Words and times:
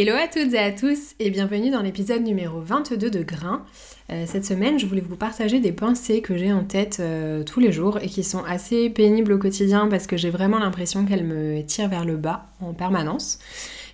Hello 0.00 0.14
à 0.14 0.28
toutes 0.28 0.54
et 0.54 0.58
à 0.60 0.70
tous 0.70 1.16
et 1.18 1.28
bienvenue 1.28 1.70
dans 1.70 1.82
l'épisode 1.82 2.22
numéro 2.22 2.60
22 2.60 3.10
de 3.10 3.20
Grain. 3.24 3.64
Euh, 4.12 4.26
cette 4.28 4.44
semaine, 4.44 4.78
je 4.78 4.86
voulais 4.86 5.00
vous 5.00 5.16
partager 5.16 5.58
des 5.58 5.72
pensées 5.72 6.22
que 6.22 6.36
j'ai 6.36 6.52
en 6.52 6.62
tête 6.62 6.98
euh, 7.00 7.42
tous 7.42 7.58
les 7.58 7.72
jours 7.72 7.98
et 8.00 8.06
qui 8.06 8.22
sont 8.22 8.44
assez 8.44 8.90
pénibles 8.90 9.32
au 9.32 9.38
quotidien 9.38 9.88
parce 9.88 10.06
que 10.06 10.16
j'ai 10.16 10.30
vraiment 10.30 10.60
l'impression 10.60 11.04
qu'elles 11.04 11.24
me 11.24 11.62
tirent 11.62 11.88
vers 11.88 12.04
le 12.04 12.16
bas 12.16 12.46
en 12.60 12.74
permanence. 12.74 13.40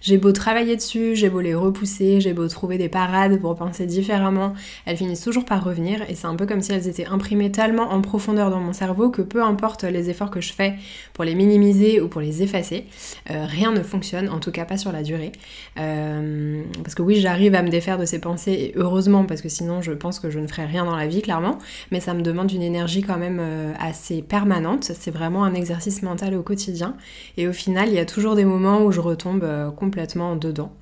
J'ai 0.04 0.18
beau 0.18 0.32
travailler 0.32 0.76
dessus, 0.76 1.16
j'ai 1.16 1.30
beau 1.30 1.40
les 1.40 1.54
repousser, 1.54 2.20
j'ai 2.20 2.34
beau 2.34 2.46
trouver 2.46 2.76
des 2.76 2.90
parades 2.90 3.40
pour 3.40 3.54
penser 3.54 3.86
différemment, 3.86 4.52
elles 4.84 4.98
finissent 4.98 5.22
toujours 5.22 5.46
par 5.46 5.64
revenir 5.64 6.02
et 6.10 6.14
c'est 6.14 6.26
un 6.26 6.34
peu 6.34 6.44
comme 6.44 6.60
si 6.60 6.72
elles 6.72 6.88
étaient 6.88 7.06
imprimées 7.06 7.50
tellement 7.50 7.90
en 7.90 8.02
profondeur 8.02 8.50
dans 8.50 8.60
mon 8.60 8.74
cerveau 8.74 9.08
que 9.08 9.22
peu 9.22 9.42
importe 9.42 9.82
les 9.84 10.10
efforts 10.10 10.30
que 10.30 10.42
je 10.42 10.52
fais 10.52 10.74
pour 11.14 11.24
les 11.24 11.34
minimiser 11.34 12.02
ou 12.02 12.08
pour 12.08 12.20
les 12.20 12.42
effacer, 12.42 12.84
euh, 13.30 13.46
rien 13.46 13.72
ne 13.72 13.82
fonctionne, 13.82 14.28
en 14.28 14.40
tout 14.40 14.50
cas 14.50 14.66
pas 14.66 14.76
sur 14.76 14.92
la 14.92 15.02
durée. 15.02 15.32
Euh, 15.78 16.62
parce 16.82 16.94
que 16.94 17.00
oui, 17.00 17.14
j'arrive 17.14 17.54
à 17.54 17.62
me 17.62 17.70
défaire 17.70 17.96
de 17.96 18.04
ces 18.04 18.18
pensées 18.18 18.52
et 18.52 18.72
heureusement 18.76 19.24
parce 19.24 19.40
que 19.40 19.48
sinon 19.48 19.80
je 19.80 19.92
pense 19.92 20.20
que 20.20 20.28
je 20.28 20.38
ne 20.38 20.46
ferais 20.46 20.66
rien 20.66 20.84
dans 20.84 20.96
la 20.96 21.06
vie 21.06 21.22
clairement, 21.22 21.58
mais 21.92 22.00
ça 22.00 22.12
me 22.12 22.20
demande 22.20 22.52
une 22.52 22.62
énergie 22.62 23.00
quand 23.00 23.16
même 23.16 23.38
euh, 23.40 23.72
assez 23.80 24.20
permanente. 24.20 24.84
C'est 24.84 25.10
vraiment 25.10 25.44
un 25.44 25.54
exercice 25.54 26.02
mental 26.02 26.34
au 26.34 26.42
quotidien 26.42 26.94
et 27.38 27.48
au 27.48 27.54
final 27.54 27.88
il 27.88 27.94
y 27.94 27.98
a 27.98 28.04
toujours 28.04 28.34
des 28.34 28.44
moments 28.44 28.82
où 28.84 28.92
je 28.92 29.00
retombe 29.00 29.48
complètement 29.74 29.93
dedans. 30.36 30.72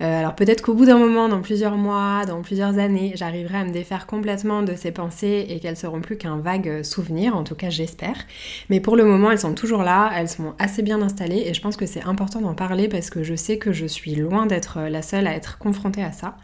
Euh, 0.00 0.20
alors 0.20 0.36
peut-être 0.36 0.62
qu'au 0.62 0.74
bout 0.74 0.84
d'un 0.84 0.98
moment, 0.98 1.28
dans 1.28 1.40
plusieurs 1.40 1.76
mois, 1.76 2.24
dans 2.24 2.40
plusieurs 2.42 2.78
années, 2.78 3.12
j'arriverai 3.16 3.58
à 3.58 3.64
me 3.64 3.72
défaire 3.72 4.06
complètement 4.06 4.62
de 4.62 4.74
ces 4.76 4.92
pensées 4.92 5.46
et 5.48 5.58
qu'elles 5.58 5.76
seront 5.76 6.00
plus 6.00 6.16
qu'un 6.16 6.36
vague 6.36 6.84
souvenir, 6.84 7.36
en 7.36 7.42
tout 7.42 7.56
cas 7.56 7.68
j'espère. 7.68 8.14
Mais 8.70 8.78
pour 8.78 8.96
le 8.96 9.04
moment, 9.04 9.32
elles 9.32 9.40
sont 9.40 9.54
toujours 9.54 9.82
là, 9.82 10.12
elles 10.14 10.28
sont 10.28 10.54
assez 10.60 10.82
bien 10.82 11.02
installées 11.02 11.42
et 11.46 11.54
je 11.54 11.60
pense 11.60 11.76
que 11.76 11.86
c'est 11.86 12.04
important 12.04 12.40
d'en 12.40 12.54
parler 12.54 12.86
parce 12.86 13.10
que 13.10 13.24
je 13.24 13.34
sais 13.34 13.58
que 13.58 13.72
je 13.72 13.86
suis 13.86 14.14
loin 14.14 14.46
d'être 14.46 14.78
la 14.88 15.02
seule 15.02 15.26
à 15.26 15.34
être 15.34 15.58
confrontée 15.58 16.04
à 16.04 16.12
ça. 16.12 16.36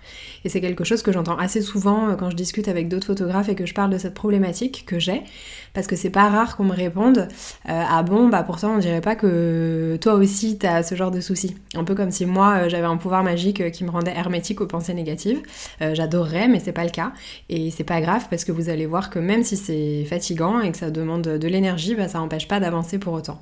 Et 0.44 0.48
c'est 0.48 0.60
quelque 0.60 0.82
chose 0.82 1.02
que 1.02 1.12
j'entends 1.12 1.38
assez 1.38 1.62
souvent 1.62 2.08
euh, 2.08 2.16
quand 2.16 2.30
je 2.30 2.36
discute 2.36 2.66
avec 2.66 2.88
d'autres 2.88 3.06
photographes 3.06 3.48
et 3.48 3.54
que 3.54 3.66
je 3.66 3.74
parle 3.74 3.90
de 3.90 3.98
cette 3.98 4.14
problématique 4.14 4.84
que 4.84 4.98
j'ai 4.98 5.22
parce 5.74 5.86
que 5.86 5.96
c'est 5.96 6.10
pas 6.10 6.28
rare 6.28 6.56
qu'on 6.56 6.64
me 6.64 6.72
réponde 6.72 7.28
euh, 7.68 7.82
ah 7.88 8.02
bon 8.02 8.28
bah 8.28 8.42
pourtant 8.42 8.76
on 8.76 8.78
dirait 8.78 9.00
pas 9.00 9.16
que 9.16 9.98
toi 10.00 10.14
aussi 10.14 10.58
t'as 10.58 10.82
ce 10.82 10.94
genre 10.94 11.10
de 11.10 11.20
soucis. 11.20 11.56
Un 11.74 11.84
peu 11.84 11.94
comme 11.94 12.10
si 12.10 12.26
moi 12.26 12.64
euh, 12.64 12.68
j'avais 12.68 12.86
un 12.86 12.96
pouvoir 12.96 13.22
magique 13.22 13.60
euh, 13.60 13.70
qui 13.70 13.84
me 13.84 13.90
rendait 13.90 14.14
hermétique 14.14 14.60
aux 14.60 14.66
pensées 14.66 14.94
négatives. 14.94 15.42
J'adorerais 15.80 16.48
mais 16.48 16.60
c'est 16.60 16.72
pas 16.72 16.84
le 16.84 16.90
cas. 16.90 17.12
Et 17.48 17.70
c'est 17.70 17.84
pas 17.84 18.00
grave 18.00 18.26
parce 18.30 18.44
que 18.44 18.52
vous 18.52 18.68
allez 18.68 18.86
voir 18.86 19.10
que 19.10 19.18
même 19.18 19.42
si 19.42 19.56
c'est 19.56 20.04
fatigant 20.04 20.60
et 20.60 20.70
que 20.70 20.78
ça 20.78 20.90
demande 20.90 21.22
de 21.22 21.48
l'énergie 21.48 21.94
bah 21.94 22.08
ça 22.08 22.20
empêche 22.20 22.48
pas 22.48 22.60
d'avancer 22.60 22.98
pour 22.98 23.12
autant 23.12 23.40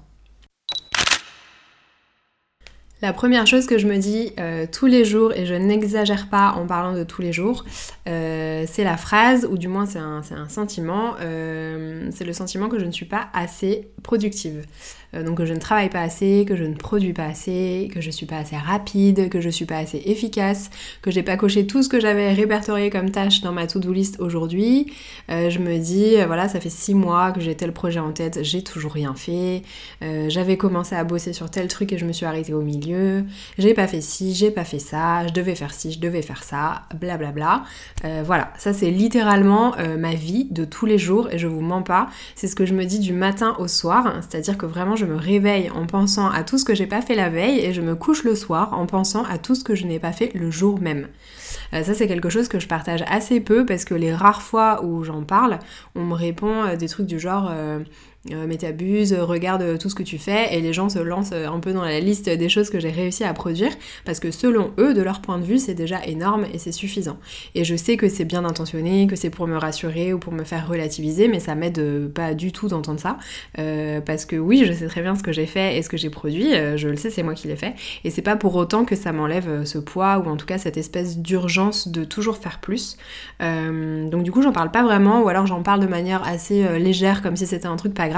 la 3.03 3.13
première 3.13 3.49
chose 3.49 3.67
que 3.67 3.79
je 3.79 3.89
me 3.89 3.99
dis 3.99 4.33
euh, 4.39 4.67
tous 4.71 4.87
les 4.87 5.05
jours, 5.05 5.33
et 5.33 5.45
je 5.45 5.55
n'exagère 5.55 6.29
pas 6.29 6.53
en 6.53 6.67
parlant 6.67 6.95
de 6.95 7.03
tous 7.03 7.21
les 7.21 7.33
jours, 7.33 7.65
euh, 8.07 8.65
c'est 8.69 8.85
la 8.85 8.97
phrase, 8.97 9.47
ou 9.51 9.59
du 9.59 9.67
moins 9.67 9.87
c'est 9.87 9.99
un, 9.99 10.23
sentiment, 10.49 11.15
euh, 11.21 12.09
c'est 12.13 12.25
le 12.25 12.33
sentiment 12.33 12.69
que 12.69 12.79
je 12.79 12.85
ne 12.85 12.93
suis 12.93 13.05
pas 13.05 13.29
assez 13.35 13.89
productive. 14.05 14.65
Euh, 15.15 15.23
donc 15.23 15.39
que 15.39 15.47
je 15.47 15.53
ne 15.53 15.59
travaille 15.59 15.89
pas 15.89 16.01
assez, 16.01 16.45
que 16.47 16.57
je 16.57 16.65
ne 16.65 16.75
produis 16.75 17.13
pas 17.13 17.25
assez, 17.25 17.91
que 17.93 18.01
je 18.01 18.11
suis 18.11 18.27
pas 18.27 18.39
assez 18.39 18.57
rapide, 18.57 19.29
que 19.29 19.41
je 19.41 19.49
suis 19.49 19.65
pas 19.65 19.79
assez 19.79 20.03
efficace, 20.07 20.71
que 21.03 21.11
j'ai 21.11 21.23
pas 21.23 21.37
coché 21.37 21.67
tout 21.67 21.83
ce 21.83 21.89
que 21.89 22.01
j'avais 22.01 22.33
répertorié 22.33 22.91
comme 22.91 23.11
tâche 23.11 23.41
dans 23.41 23.53
ma 23.53 23.67
to-do 23.67 23.93
list 23.93 24.21
aujourd'hui. 24.21 24.93
Euh, 25.31 25.51
je 25.51 25.59
me 25.59 25.79
dis, 25.79 26.17
euh, 26.17 26.27
voilà, 26.27 26.49
ça 26.49 26.61
fait 26.61 26.71
six 26.71 26.95
mois 26.95 27.33
que 27.33 27.41
j'ai 27.41 27.55
tel 27.55 27.73
projet 27.73 28.01
en 28.01 28.13
tête, 28.13 28.41
j'ai 28.43 28.63
toujours 28.63 28.93
rien 28.93 29.15
fait. 29.15 29.63
j'avais 30.29 30.57
commencé 30.57 30.95
à 30.95 31.05
bosser 31.05 31.33
sur 31.33 31.51
tel 31.51 31.69
truc 31.69 31.93
et 31.93 31.99
je 31.99 32.05
me 32.05 32.13
suis 32.13 32.27
arrêtée 32.27 32.55
au 32.55 32.63
milieu. 32.63 33.25
J'ai 33.59 33.75
pas 33.75 33.87
fait 33.87 34.01
ci, 34.01 34.35
j'ai 34.35 34.51
pas 34.51 34.65
fait 34.65 34.79
ça, 34.79 35.27
je 35.27 35.33
devais 35.33 35.55
faire 35.55 35.75
ci, 35.75 35.93
je 35.93 36.01
devais 36.01 36.23
faire 36.23 36.43
ça, 36.43 36.83
blablabla. 36.99 37.65
voilà, 38.25 38.53
ça 38.59 38.73
c'est 38.73 38.91
littéralement 38.91 39.75
ma 39.99 40.15
vie 40.15 40.47
de 40.51 40.65
tous 40.65 40.87
les 40.87 40.99
jours 40.99 41.29
et 41.31 41.39
je 41.39 41.47
vous 41.47 41.61
mens 41.61 41.83
pas. 41.83 42.09
C'est 42.35 42.49
ce 42.49 42.57
que 42.57 42.67
je 42.67 42.75
me 42.75 42.85
dis 42.85 42.99
du 42.99 43.13
matin 43.13 43.57
au 43.59 43.69
soir, 43.69 44.21
c'est-à-dire 44.21 44.59
que 44.59 44.67
vraiment 44.67 44.97
je 45.03 45.07
me 45.07 45.17
réveille 45.17 45.69
en 45.71 45.85
pensant 45.85 46.31
à 46.31 46.45
tout 46.45 46.59
ce 46.59 46.65
que 46.65 46.77
j'ai 46.77 46.87
pas 46.87 47.03
fait 47.03 47.17
la 47.17 47.29
veille 47.29 47.59
et 47.59 47.73
je 47.73 47.81
me 47.81 47.97
couche 47.97 48.23
le 48.23 48.37
soir 48.37 48.73
en 48.73 48.87
pensant 48.87 49.25
à 49.25 49.37
tout 49.37 49.57
ce 49.57 49.65
que 49.65 49.75
je 49.75 49.85
n'ai 49.85 49.99
pas 49.99 50.13
fait 50.13 50.31
le 50.33 50.49
jour 50.49 50.81
même. 50.81 51.09
Euh, 51.75 51.83
ça 51.83 51.93
c'est 51.93 52.07
quelque 52.07 52.31
chose 52.31 52.47
que 52.47 52.61
je 52.61 52.69
partage 52.69 53.03
assez 53.09 53.41
peu 53.41 53.67
parce 53.67 53.85
que 53.85 53.95
les 53.95 54.15
rares 54.15 54.43
fois 54.43 54.85
où 54.85 55.03
j'en 55.03 55.23
parle, 55.25 55.59
on 55.97 56.05
me 56.05 56.15
répond 56.15 56.65
euh, 56.65 56.77
des 56.77 56.89
trucs 56.89 57.07
du 57.07 57.19
genre 57.19 57.51
euh, 57.51 57.81
mais 58.31 58.57
t'abuses, 58.57 59.13
regarde 59.15 59.79
tout 59.79 59.89
ce 59.89 59.95
que 59.95 60.03
tu 60.03 60.19
fais, 60.19 60.55
et 60.57 60.61
les 60.61 60.73
gens 60.73 60.89
se 60.89 60.99
lancent 61.01 61.33
un 61.33 61.59
peu 61.59 61.73
dans 61.73 61.83
la 61.83 61.99
liste 61.99 62.29
des 62.29 62.49
choses 62.49 62.71
que 62.71 62.79
j'ai 62.79 62.91
réussi 62.91 63.25
à 63.25 63.33
produire, 63.35 63.73
parce 64.05 64.21
que 64.21 64.31
selon 64.31 64.71
eux, 64.79 64.95
de 64.95 65.03
leur 65.03 65.21
point 65.21 65.39
de 65.39 65.45
vue, 65.45 65.59
c'est 65.59 65.75
déjà 65.75 66.05
énorme 66.07 66.47
et 66.53 66.59
c'est 66.59 66.73
suffisant. 66.73 67.19
Et 67.55 67.65
je 67.65 67.75
sais 67.75 67.97
que 67.97 68.09
c'est 68.09 68.25
bien 68.25 68.45
intentionné, 68.45 69.07
que 69.09 69.17
c'est 69.17 69.31
pour 69.31 69.47
me 69.47 69.57
rassurer 69.57 70.13
ou 70.13 70.19
pour 70.19 70.33
me 70.33 70.45
faire 70.45 70.69
relativiser, 70.69 71.27
mais 71.27 71.41
ça 71.41 71.55
m'aide 71.55 72.13
pas 72.15 72.35
du 72.35 72.53
tout 72.53 72.69
d'entendre 72.69 73.01
ça, 73.01 73.19
euh, 73.59 74.01
parce 74.01 74.25
que 74.25 74.37
oui, 74.37 74.65
je 74.67 74.73
sais 74.73 74.87
très 74.87 75.03
bien 75.03 75.17
ce 75.17 75.23
que 75.23 75.33
j'ai 75.33 75.47
fait 75.47 75.77
et 75.77 75.83
ce 75.83 75.89
que 75.89 75.97
j'ai 75.97 76.11
produit, 76.11 76.55
euh, 76.55 76.77
je 76.77 76.89
le 76.89 76.97
sais, 76.97 77.11
c'est 77.11 77.23
moi 77.23 77.35
qui 77.35 77.49
l'ai 77.49 77.57
fait, 77.57 77.75
et 78.05 78.11
c'est 78.11 78.23
pas 78.23 78.37
pour 78.37 78.55
autant 78.55 78.85
que 78.85 78.95
ça 78.95 79.13
m'enlève 79.13 79.65
ce 79.65 79.79
poids, 79.79 80.19
ou 80.19 80.29
en 80.29 80.37
tout 80.37 80.47
cas 80.47 80.59
cette 80.59 80.77
espèce 80.77 81.19
d'urgence 81.19 81.89
de 81.89 82.05
toujours 82.05 82.37
faire 82.37 82.61
plus. 82.61 82.97
donc 83.41 84.23
du 84.23 84.31
coup, 84.31 84.43
j'en 84.43 84.53
parle 84.53 84.71
pas 84.71 84.85
vraiment, 84.85 85.23
ou 85.23 85.29
alors 85.29 85.47
j'en 85.47 85.63
parle 85.63 85.81
de 85.81 85.87
manière 85.87 86.23
assez 86.27 86.79
légère, 86.79 87.23
comme 87.23 87.37
si 87.37 87.47
c'était 87.47 87.67
un 87.67 87.77
truc 87.77 87.95
pas 87.95 88.09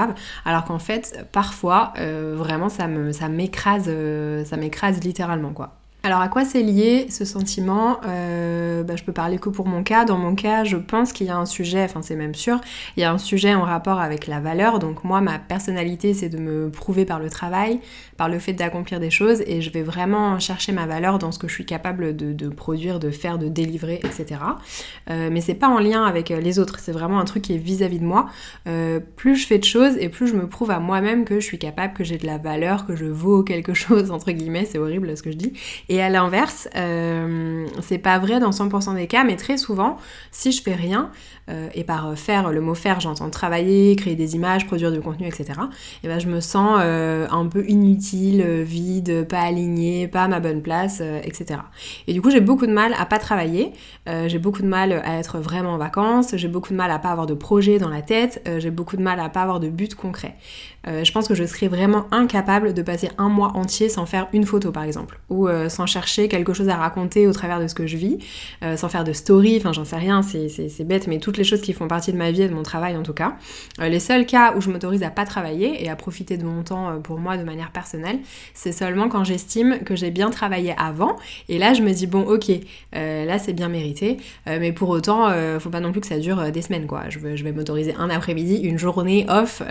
alors 0.45 0.65
qu'en 0.65 0.79
fait, 0.79 1.27
parfois, 1.31 1.93
euh, 1.99 2.35
vraiment, 2.37 2.69
ça 2.69 2.87
me, 2.87 3.11
ça 3.11 3.29
m'écrase, 3.29 3.85
euh, 3.87 4.43
ça 4.45 4.57
m'écrase 4.57 5.03
littéralement, 5.03 5.53
quoi. 5.53 5.77
Alors 6.05 6.21
à 6.21 6.27
quoi 6.27 6.45
c'est 6.45 6.61
lié 6.61 7.07
ce 7.09 7.25
sentiment? 7.25 7.99
Euh, 8.05 8.83
bah, 8.83 8.95
Je 8.95 9.03
peux 9.03 9.11
parler 9.11 9.39
que 9.39 9.49
pour 9.49 9.67
mon 9.67 9.81
cas. 9.81 10.05
Dans 10.05 10.19
mon 10.19 10.35
cas, 10.35 10.63
je 10.63 10.77
pense 10.77 11.11
qu'il 11.11 11.25
y 11.25 11.31
a 11.31 11.35
un 11.35 11.47
sujet, 11.47 11.83
enfin 11.83 12.03
c'est 12.03 12.15
même 12.15 12.35
sûr, 12.35 12.61
il 12.95 13.01
y 13.01 13.03
a 13.03 13.11
un 13.11 13.17
sujet 13.17 13.55
en 13.55 13.63
rapport 13.63 13.99
avec 13.99 14.27
la 14.27 14.39
valeur. 14.39 14.77
Donc 14.77 15.03
moi, 15.03 15.19
ma 15.21 15.39
personnalité, 15.39 16.13
c'est 16.13 16.29
de 16.29 16.37
me 16.37 16.69
prouver 16.69 17.05
par 17.05 17.17
le 17.17 17.31
travail, 17.31 17.79
par 18.17 18.29
le 18.29 18.37
fait 18.37 18.53
d'accomplir 18.53 18.99
des 18.99 19.09
choses, 19.09 19.41
et 19.47 19.63
je 19.63 19.71
vais 19.71 19.81
vraiment 19.81 20.37
chercher 20.37 20.73
ma 20.73 20.85
valeur 20.85 21.17
dans 21.17 21.31
ce 21.31 21.39
que 21.39 21.47
je 21.47 21.53
suis 21.53 21.65
capable 21.65 22.15
de, 22.15 22.49
produire, 22.49 22.99
de 22.99 23.09
faire, 23.09 23.39
de 23.39 23.47
délivrer, 23.47 23.99
etc. 24.03 24.41
Euh, 25.09 25.29
mais 25.31 25.41
c'est 25.41 25.55
pas 25.55 25.69
en 25.69 25.79
lien 25.79 26.03
avec 26.03 26.29
euh, 26.29 26.39
les 26.39 26.59
autres. 26.59 26.77
C'est 26.77 26.91
vraiment 26.91 27.19
un 27.19 27.25
truc 27.25 27.41
qui 27.41 27.55
est 27.55 27.57
vis-à-vis 27.57 27.99
de 27.99 28.05
moi. 28.05 28.29
plus 29.15 29.37
je 29.37 29.47
fais 29.47 29.57
de 29.57 29.63
choses 29.63 29.97
et 29.99 30.09
plus 30.09 30.27
je 30.27 30.35
me 30.35 30.47
prouve 30.47 30.69
à 30.69 30.79
moi-même 30.79 31.25
que 31.25 31.39
je 31.39 31.45
suis 31.45 31.57
capable, 31.57 31.95
que 31.95 32.03
j'ai 32.03 32.19
de 32.19 32.27
la 32.27 32.37
valeur, 32.37 32.85
que 32.85 32.95
je 32.95 33.05
vaux 33.05 33.41
quelque 33.41 33.73
chose 33.85 34.11
entre 34.11 34.31
guillemets. 34.31 34.65
C'est 34.65 34.77
horrible 34.77 35.17
ce 35.17 35.23
que 35.23 35.31
je 35.31 35.37
dis. 35.37 35.53
À 36.01 36.09
l'inverse, 36.09 36.67
euh, 36.75 37.67
c'est 37.81 37.97
pas 37.97 38.19
vrai 38.19 38.39
dans 38.39 38.51
100% 38.51 38.95
des 38.95 39.07
cas, 39.07 39.23
mais 39.23 39.35
très 39.35 39.57
souvent, 39.57 39.97
si 40.31 40.51
je 40.51 40.61
fais 40.61 40.73
rien, 40.73 41.11
euh, 41.49 41.69
et 41.75 41.83
par 41.83 42.17
faire, 42.17 42.51
le 42.51 42.61
mot 42.61 42.73
faire, 42.73 42.99
j'entends 42.99 43.29
travailler, 43.29 43.95
créer 43.95 44.15
des 44.15 44.35
images, 44.35 44.65
produire 44.65 44.91
du 44.91 44.99
contenu, 45.01 45.27
etc., 45.27 45.53
et 46.03 46.07
ben 46.07 46.19
je 46.19 46.27
me 46.27 46.39
sens 46.39 46.79
euh, 46.81 47.27
un 47.29 47.45
peu 47.47 47.67
inutile, 47.67 48.43
vide, 48.63 49.27
pas 49.27 49.41
alignée, 49.41 50.07
pas 50.07 50.23
à 50.23 50.27
ma 50.27 50.39
bonne 50.39 50.61
place, 50.61 51.01
etc. 51.23 51.59
Et 52.07 52.13
du 52.13 52.21
coup, 52.21 52.31
j'ai 52.31 52.41
beaucoup 52.41 52.65
de 52.65 52.73
mal 52.73 52.95
à 52.97 53.05
pas 53.05 53.19
travailler, 53.19 53.73
j'ai 54.07 54.39
beaucoup 54.39 54.61
de 54.61 54.67
mal 54.67 54.91
à 54.91 55.19
être 55.19 55.39
vraiment 55.39 55.73
en 55.73 55.77
vacances, 55.77 56.35
j'ai 56.35 56.47
beaucoup 56.47 56.71
de 56.71 56.77
mal 56.77 56.89
à 56.91 56.99
pas 56.99 57.09
avoir 57.09 57.27
de 57.27 57.33
projet 57.33 57.77
dans 57.77 57.89
la 57.89 58.01
tête, 58.01 58.47
j'ai 58.57 58.71
beaucoup 58.71 58.97
de 58.97 59.03
mal 59.03 59.19
à 59.19 59.29
pas 59.29 59.41
avoir 59.41 59.59
de 59.59 59.69
but 59.69 59.93
concret. 59.95 60.35
Je 60.85 61.11
pense 61.11 61.27
que 61.27 61.35
je 61.35 61.43
serais 61.45 61.67
vraiment 61.67 62.05
incapable 62.11 62.73
de 62.73 62.81
passer 62.81 63.09
un 63.17 63.29
mois 63.29 63.55
entier 63.55 63.89
sans 63.89 64.05
faire 64.05 64.27
une 64.33 64.45
photo, 64.45 64.71
par 64.71 64.83
exemple, 64.83 65.19
ou 65.29 65.47
sans 65.69 65.85
sans 65.85 65.91
chercher 65.91 66.27
quelque 66.27 66.53
chose 66.53 66.69
à 66.69 66.77
raconter 66.77 67.27
au 67.27 67.33
travers 67.33 67.59
de 67.59 67.67
ce 67.67 67.75
que 67.75 67.85
je 67.85 67.97
vis, 67.97 68.17
euh, 68.63 68.75
sans 68.75 68.89
faire 68.89 69.03
de 69.03 69.13
story, 69.13 69.57
enfin 69.57 69.71
j'en 69.71 69.85
sais 69.85 69.95
rien, 69.95 70.21
c'est 70.23 70.83
bête, 70.83 71.07
mais 71.07 71.19
toutes 71.19 71.37
les 71.37 71.43
choses 71.43 71.61
qui 71.61 71.73
font 71.73 71.87
partie 71.87 72.11
de 72.11 72.17
ma 72.17 72.31
vie 72.31 72.43
et 72.43 72.47
de 72.47 72.53
mon 72.53 72.63
travail 72.63 72.97
en 72.97 73.03
tout 73.03 73.13
cas. 73.13 73.35
Euh, 73.79 73.89
les 73.89 73.99
seuls 73.99 74.25
cas 74.25 74.55
où 74.55 74.61
je 74.61 74.69
m'autorise 74.69 75.03
à 75.03 75.09
pas 75.09 75.25
travailler 75.25 75.83
et 75.83 75.89
à 75.89 75.95
profiter 75.95 76.37
de 76.37 76.43
mon 76.43 76.63
temps 76.63 76.89
euh, 76.89 76.97
pour 76.97 77.19
moi 77.19 77.37
de 77.37 77.43
manière 77.43 77.71
personnelle, 77.71 78.19
c'est 78.53 78.71
seulement 78.71 79.09
quand 79.09 79.23
j'estime 79.23 79.79
que 79.79 79.95
j'ai 79.95 80.11
bien 80.11 80.29
travaillé 80.29 80.73
avant. 80.77 81.15
Et 81.49 81.59
là, 81.59 81.73
je 81.73 81.81
me 81.81 81.91
dis, 81.91 82.07
bon, 82.07 82.21
ok, 82.21 82.49
là 82.93 83.37
c'est 83.39 83.53
bien 83.53 83.69
mérité, 83.69 84.17
mais 84.47 84.71
pour 84.71 84.89
autant, 84.89 85.31
faut 85.59 85.69
pas 85.69 85.79
non 85.79 85.91
plus 85.91 86.01
que 86.01 86.07
ça 86.07 86.19
dure 86.19 86.51
des 86.51 86.61
semaines, 86.61 86.87
quoi. 86.87 87.03
Je, 87.09 87.19
je 87.19 87.43
vais 87.43 87.51
m'autoriser 87.51 87.93
un 87.97 88.09
après-midi, 88.09 88.57
une 88.57 88.77
journée 88.77 89.25
off, 89.29 89.61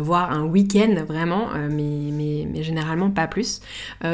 voire 0.00 0.29
un 0.30 0.44
week-end 0.44 0.94
vraiment, 1.06 1.48
mais, 1.70 2.10
mais, 2.12 2.48
mais, 2.50 2.62
généralement 2.62 3.10
pas 3.10 3.26
plus. 3.26 3.60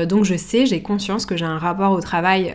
donc 0.09 0.25
je 0.25 0.37
sais, 0.37 0.67
j'ai 0.67 0.83
conscience 0.83 1.27
que 1.27 1.37
j'ai 1.37 1.45
un 1.45 1.59
rapport 1.59 1.93
au 1.93 2.01
travail, 2.01 2.53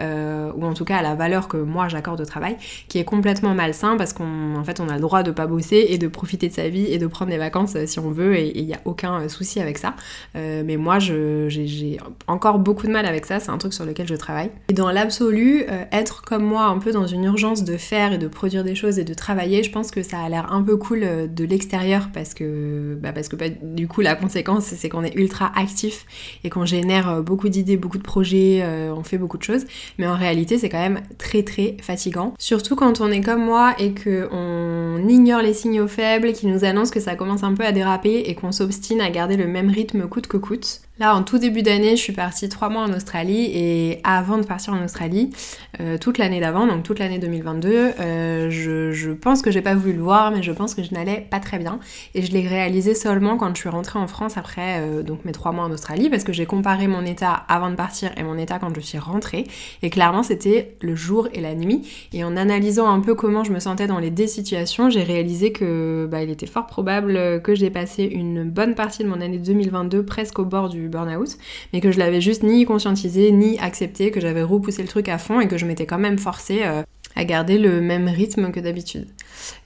ou 0.55 0.65
en 0.65 0.73
tout 0.73 0.85
cas 0.85 0.97
à 0.97 1.01
la 1.01 1.15
valeur 1.15 1.47
que 1.47 1.57
moi 1.57 1.87
j'accorde 1.87 2.21
au 2.21 2.25
travail, 2.25 2.57
qui 2.87 2.97
est 2.97 3.03
complètement 3.03 3.53
malsain 3.53 3.97
parce 3.97 4.13
qu'en 4.13 4.63
fait 4.63 4.79
on 4.79 4.89
a 4.89 4.95
le 4.95 5.01
droit 5.01 5.23
de 5.23 5.31
pas 5.31 5.47
bosser 5.47 5.85
et 5.89 5.97
de 5.97 6.07
profiter 6.07 6.49
de 6.49 6.53
sa 6.53 6.69
vie 6.69 6.85
et 6.85 6.97
de 6.97 7.07
prendre 7.07 7.31
des 7.31 7.37
vacances 7.37 7.75
euh, 7.75 7.85
si 7.85 7.99
on 7.99 8.11
veut 8.11 8.35
et 8.35 8.57
il 8.57 8.65
n'y 8.65 8.73
a 8.73 8.81
aucun 8.85 9.21
euh, 9.21 9.29
souci 9.29 9.59
avec 9.59 9.77
ça. 9.77 9.95
Euh, 10.35 10.63
mais 10.65 10.77
moi 10.77 10.99
j'ai 10.99 11.97
encore 12.27 12.59
beaucoup 12.59 12.87
de 12.87 12.91
mal 12.91 13.05
avec 13.05 13.25
ça, 13.25 13.39
c'est 13.39 13.49
un 13.49 13.57
truc 13.57 13.73
sur 13.73 13.85
lequel 13.85 14.07
je 14.07 14.15
travaille. 14.15 14.51
Et 14.69 14.73
dans 14.73 14.91
l'absolu, 14.91 15.65
être 15.91 16.21
comme 16.23 16.43
moi 16.43 16.65
un 16.65 16.79
peu 16.79 16.91
dans 16.91 17.07
une 17.07 17.23
urgence 17.23 17.63
de 17.63 17.77
faire 17.77 18.13
et 18.13 18.17
de 18.17 18.27
produire 18.27 18.63
des 18.63 18.75
choses 18.75 18.99
et 18.99 19.03
de 19.03 19.13
travailler, 19.13 19.63
je 19.63 19.71
pense 19.71 19.91
que 19.91 20.01
ça 20.03 20.19
a 20.19 20.29
l'air 20.29 20.51
un 20.51 20.61
peu 20.61 20.77
cool 20.77 21.01
de 21.33 21.43
l'extérieur 21.43 22.09
parce 22.13 22.33
que, 22.33 22.97
bah 23.01 23.11
parce 23.13 23.27
que 23.27 23.35
du 23.49 23.87
coup 23.87 24.01
la 24.01 24.15
conséquence 24.15 24.65
c'est 24.65 24.89
qu'on 24.89 25.03
est 25.03 25.15
ultra 25.15 25.51
actif 25.55 26.05
et 26.43 26.49
qu'on 26.49 26.65
génère 26.65 27.21
beaucoup 27.21 27.49
d'idées, 27.49 27.77
beaucoup 27.77 27.97
de 27.97 28.03
projets, 28.03 28.63
on 28.95 29.03
fait 29.03 29.17
beaucoup 29.17 29.37
de 29.37 29.43
choses. 29.43 29.65
Mais 29.97 30.07
en 30.07 30.15
réalité 30.15 30.57
c'est 30.57 30.69
quand 30.69 30.79
même 30.79 31.01
très 31.17 31.43
très 31.43 31.77
fatigant. 31.81 32.33
Surtout 32.39 32.75
quand 32.75 33.01
on 33.01 33.11
est 33.11 33.21
comme 33.21 33.43
moi 33.43 33.73
et 33.79 33.93
qu'on 33.93 35.07
ignore 35.07 35.41
les 35.41 35.53
signaux 35.53 35.87
faibles 35.87 36.33
qui 36.33 36.47
nous 36.47 36.63
annoncent 36.65 36.91
que 36.91 36.99
ça 36.99 37.15
commence 37.15 37.43
un 37.43 37.53
peu 37.53 37.63
à 37.63 37.71
déraper 37.71 38.23
et 38.27 38.35
qu'on 38.35 38.51
s'obstine 38.51 39.01
à 39.01 39.09
garder 39.09 39.37
le 39.37 39.47
même 39.47 39.69
rythme 39.69 40.07
coûte 40.07 40.27
que 40.27 40.37
coûte. 40.37 40.81
Là, 41.01 41.15
en 41.15 41.23
tout 41.23 41.39
début 41.39 41.63
d'année, 41.63 41.95
je 41.95 42.01
suis 42.03 42.13
partie 42.13 42.47
trois 42.47 42.69
mois 42.69 42.83
en 42.83 42.93
Australie 42.93 43.49
et 43.55 44.01
avant 44.03 44.37
de 44.37 44.45
partir 44.45 44.73
en 44.73 44.83
Australie, 44.83 45.31
euh, 45.79 45.97
toute 45.97 46.19
l'année 46.19 46.39
d'avant, 46.39 46.67
donc 46.67 46.83
toute 46.83 46.99
l'année 46.99 47.17
2022, 47.17 47.93
euh, 47.99 48.51
je, 48.51 49.11
pense 49.13 49.41
que 49.41 49.49
j'ai 49.49 49.63
pas 49.63 49.73
voulu 49.73 49.93
le 49.93 50.01
voir, 50.03 50.29
mais 50.29 50.43
je 50.43 50.51
pense 50.51 50.75
que 50.75 50.83
je 50.83 50.93
n'allais 50.93 51.25
pas 51.27 51.39
très 51.39 51.57
bien. 51.57 51.79
Et 52.13 52.21
je 52.21 52.31
l'ai 52.31 52.47
réalisé 52.47 52.93
seulement 52.93 53.35
quand 53.35 53.49
je 53.55 53.61
suis 53.61 53.69
rentrée 53.69 53.97
en 53.97 54.05
France 54.05 54.37
après 54.37 54.81
euh, 54.81 55.01
donc 55.01 55.25
mes 55.25 55.31
trois 55.31 55.51
mois 55.51 55.63
en 55.63 55.71
Australie 55.71 56.07
parce 56.07 56.23
que 56.23 56.33
j'ai 56.33 56.45
comparé 56.45 56.85
mon 56.85 57.03
état 57.03 57.33
avant 57.47 57.71
de 57.71 57.75
partir 57.75 58.11
et 58.15 58.21
mon 58.21 58.37
état 58.37 58.59
quand 58.59 58.71
je 58.75 58.81
suis 58.81 58.99
rentrée. 58.99 59.47
Et 59.81 59.89
clairement 59.89 60.21
c'était 60.21 60.75
le 60.81 60.95
jour 60.95 61.29
et 61.33 61.41
la 61.41 61.55
nuit. 61.55 61.81
Et 62.13 62.23
en 62.23 62.37
analysant 62.37 62.87
un 62.87 62.99
peu 62.99 63.15
comment 63.15 63.43
je 63.43 63.51
me 63.51 63.59
sentais 63.59 63.87
dans 63.87 63.97
les 63.97 64.11
deux 64.11 64.27
situations, 64.27 64.91
j'ai 64.91 65.01
réalisé 65.01 65.51
que 65.51 66.07
bah, 66.11 66.21
il 66.21 66.29
était 66.29 66.45
fort 66.45 66.67
probable 66.67 67.41
que 67.41 67.55
j'ai 67.55 67.71
passé 67.71 68.03
une 68.03 68.43
bonne 68.43 68.75
partie 68.75 69.03
de 69.03 69.09
mon 69.09 69.19
année 69.19 69.39
2022 69.39 70.05
presque 70.05 70.37
au 70.37 70.45
bord 70.45 70.69
du 70.69 70.90
burn-out, 70.91 71.37
mais 71.73 71.81
que 71.81 71.91
je 71.91 71.99
l'avais 71.99 72.21
juste 72.21 72.43
ni 72.43 72.65
conscientisé, 72.65 73.31
ni 73.31 73.57
accepté, 73.59 74.11
que 74.11 74.19
j'avais 74.19 74.43
repoussé 74.43 74.81
le 74.81 74.87
truc 74.87 75.09
à 75.09 75.17
fond 75.17 75.39
et 75.39 75.47
que 75.47 75.57
je 75.57 75.65
m'étais 75.65 75.85
quand 75.85 75.97
même 75.97 76.19
forcée 76.19 76.61
euh, 76.63 76.83
à 77.15 77.25
garder 77.25 77.57
le 77.57 77.81
même 77.81 78.07
rythme 78.07 78.51
que 78.51 78.59
d'habitude. 78.59 79.07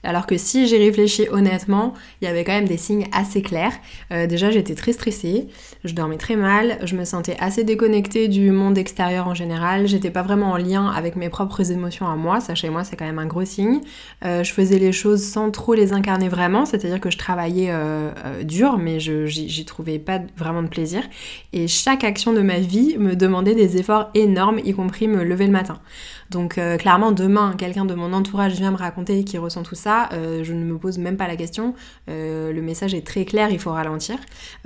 Alors 0.02 0.26
que 0.26 0.36
si 0.36 0.66
j'ai 0.66 0.78
réfléchi 0.78 1.26
honnêtement, 1.30 1.94
il 2.20 2.26
y 2.26 2.28
avait 2.28 2.44
quand 2.44 2.52
même 2.52 2.68
des 2.68 2.76
signes 2.76 3.06
assez 3.12 3.42
clairs. 3.42 3.72
Euh, 4.12 4.26
déjà, 4.26 4.50
j'étais 4.50 4.74
très 4.74 4.92
stressée, 4.92 5.48
je 5.84 5.94
dormais 5.94 6.16
très 6.16 6.36
mal, 6.36 6.78
je 6.84 6.96
me 6.96 7.04
sentais 7.04 7.36
assez 7.38 7.64
déconnectée 7.64 8.28
du 8.28 8.50
monde 8.50 8.78
extérieur 8.78 9.28
en 9.28 9.34
général, 9.34 9.86
j'étais 9.86 10.10
pas 10.10 10.22
vraiment 10.22 10.52
en 10.52 10.56
lien 10.56 10.88
avec 10.88 11.16
mes 11.16 11.28
propres 11.28 11.70
émotions 11.70 12.08
à 12.08 12.16
moi, 12.16 12.40
ça 12.40 12.54
chez 12.54 12.70
moi 12.70 12.84
c'est 12.84 12.96
quand 12.96 13.04
même 13.04 13.18
un 13.18 13.26
gros 13.26 13.44
signe. 13.44 13.80
Euh, 14.24 14.42
je 14.44 14.52
faisais 14.52 14.78
les 14.78 14.92
choses 14.92 15.22
sans 15.22 15.50
trop 15.50 15.74
les 15.74 15.92
incarner 15.92 16.28
vraiment, 16.28 16.66
c'est-à-dire 16.66 17.00
que 17.00 17.10
je 17.10 17.18
travaillais 17.18 17.68
euh, 17.70 18.42
dur, 18.42 18.78
mais 18.78 19.00
j'y 19.00 19.64
trouvais 19.64 19.98
pas 19.98 20.20
vraiment 20.36 20.62
de 20.62 20.68
plaisir. 20.68 21.02
Et 21.52 21.68
chaque 21.68 22.04
action 22.04 22.32
de 22.32 22.40
ma 22.40 22.58
vie 22.58 22.96
me 22.98 23.14
demandait 23.14 23.54
des 23.54 23.76
efforts 23.76 24.10
énormes, 24.14 24.60
y 24.64 24.72
compris 24.72 25.08
me 25.08 25.22
lever 25.24 25.46
le 25.46 25.52
matin. 25.52 25.78
Donc 26.30 26.60
clairement, 26.78 27.12
demain, 27.12 27.54
quelqu'un 27.56 27.84
de 27.84 27.94
mon 27.94 28.12
entourage 28.12 28.54
vient 28.54 28.70
me 28.70 28.76
raconter 28.76 29.24
qu'il 29.24 29.40
ressent 29.40 29.62
tout 29.62 29.74
ça, 29.74 30.08
euh, 30.12 30.44
je 30.44 30.52
ne 30.52 30.64
me 30.64 30.78
pose 30.78 30.98
même 30.98 31.16
pas 31.16 31.26
la 31.26 31.36
question. 31.36 31.74
Euh, 32.08 32.52
le 32.52 32.62
message 32.62 32.94
est 32.94 33.06
très 33.06 33.24
clair, 33.24 33.50
il 33.50 33.58
faut 33.58 33.72
ralentir. 33.72 34.16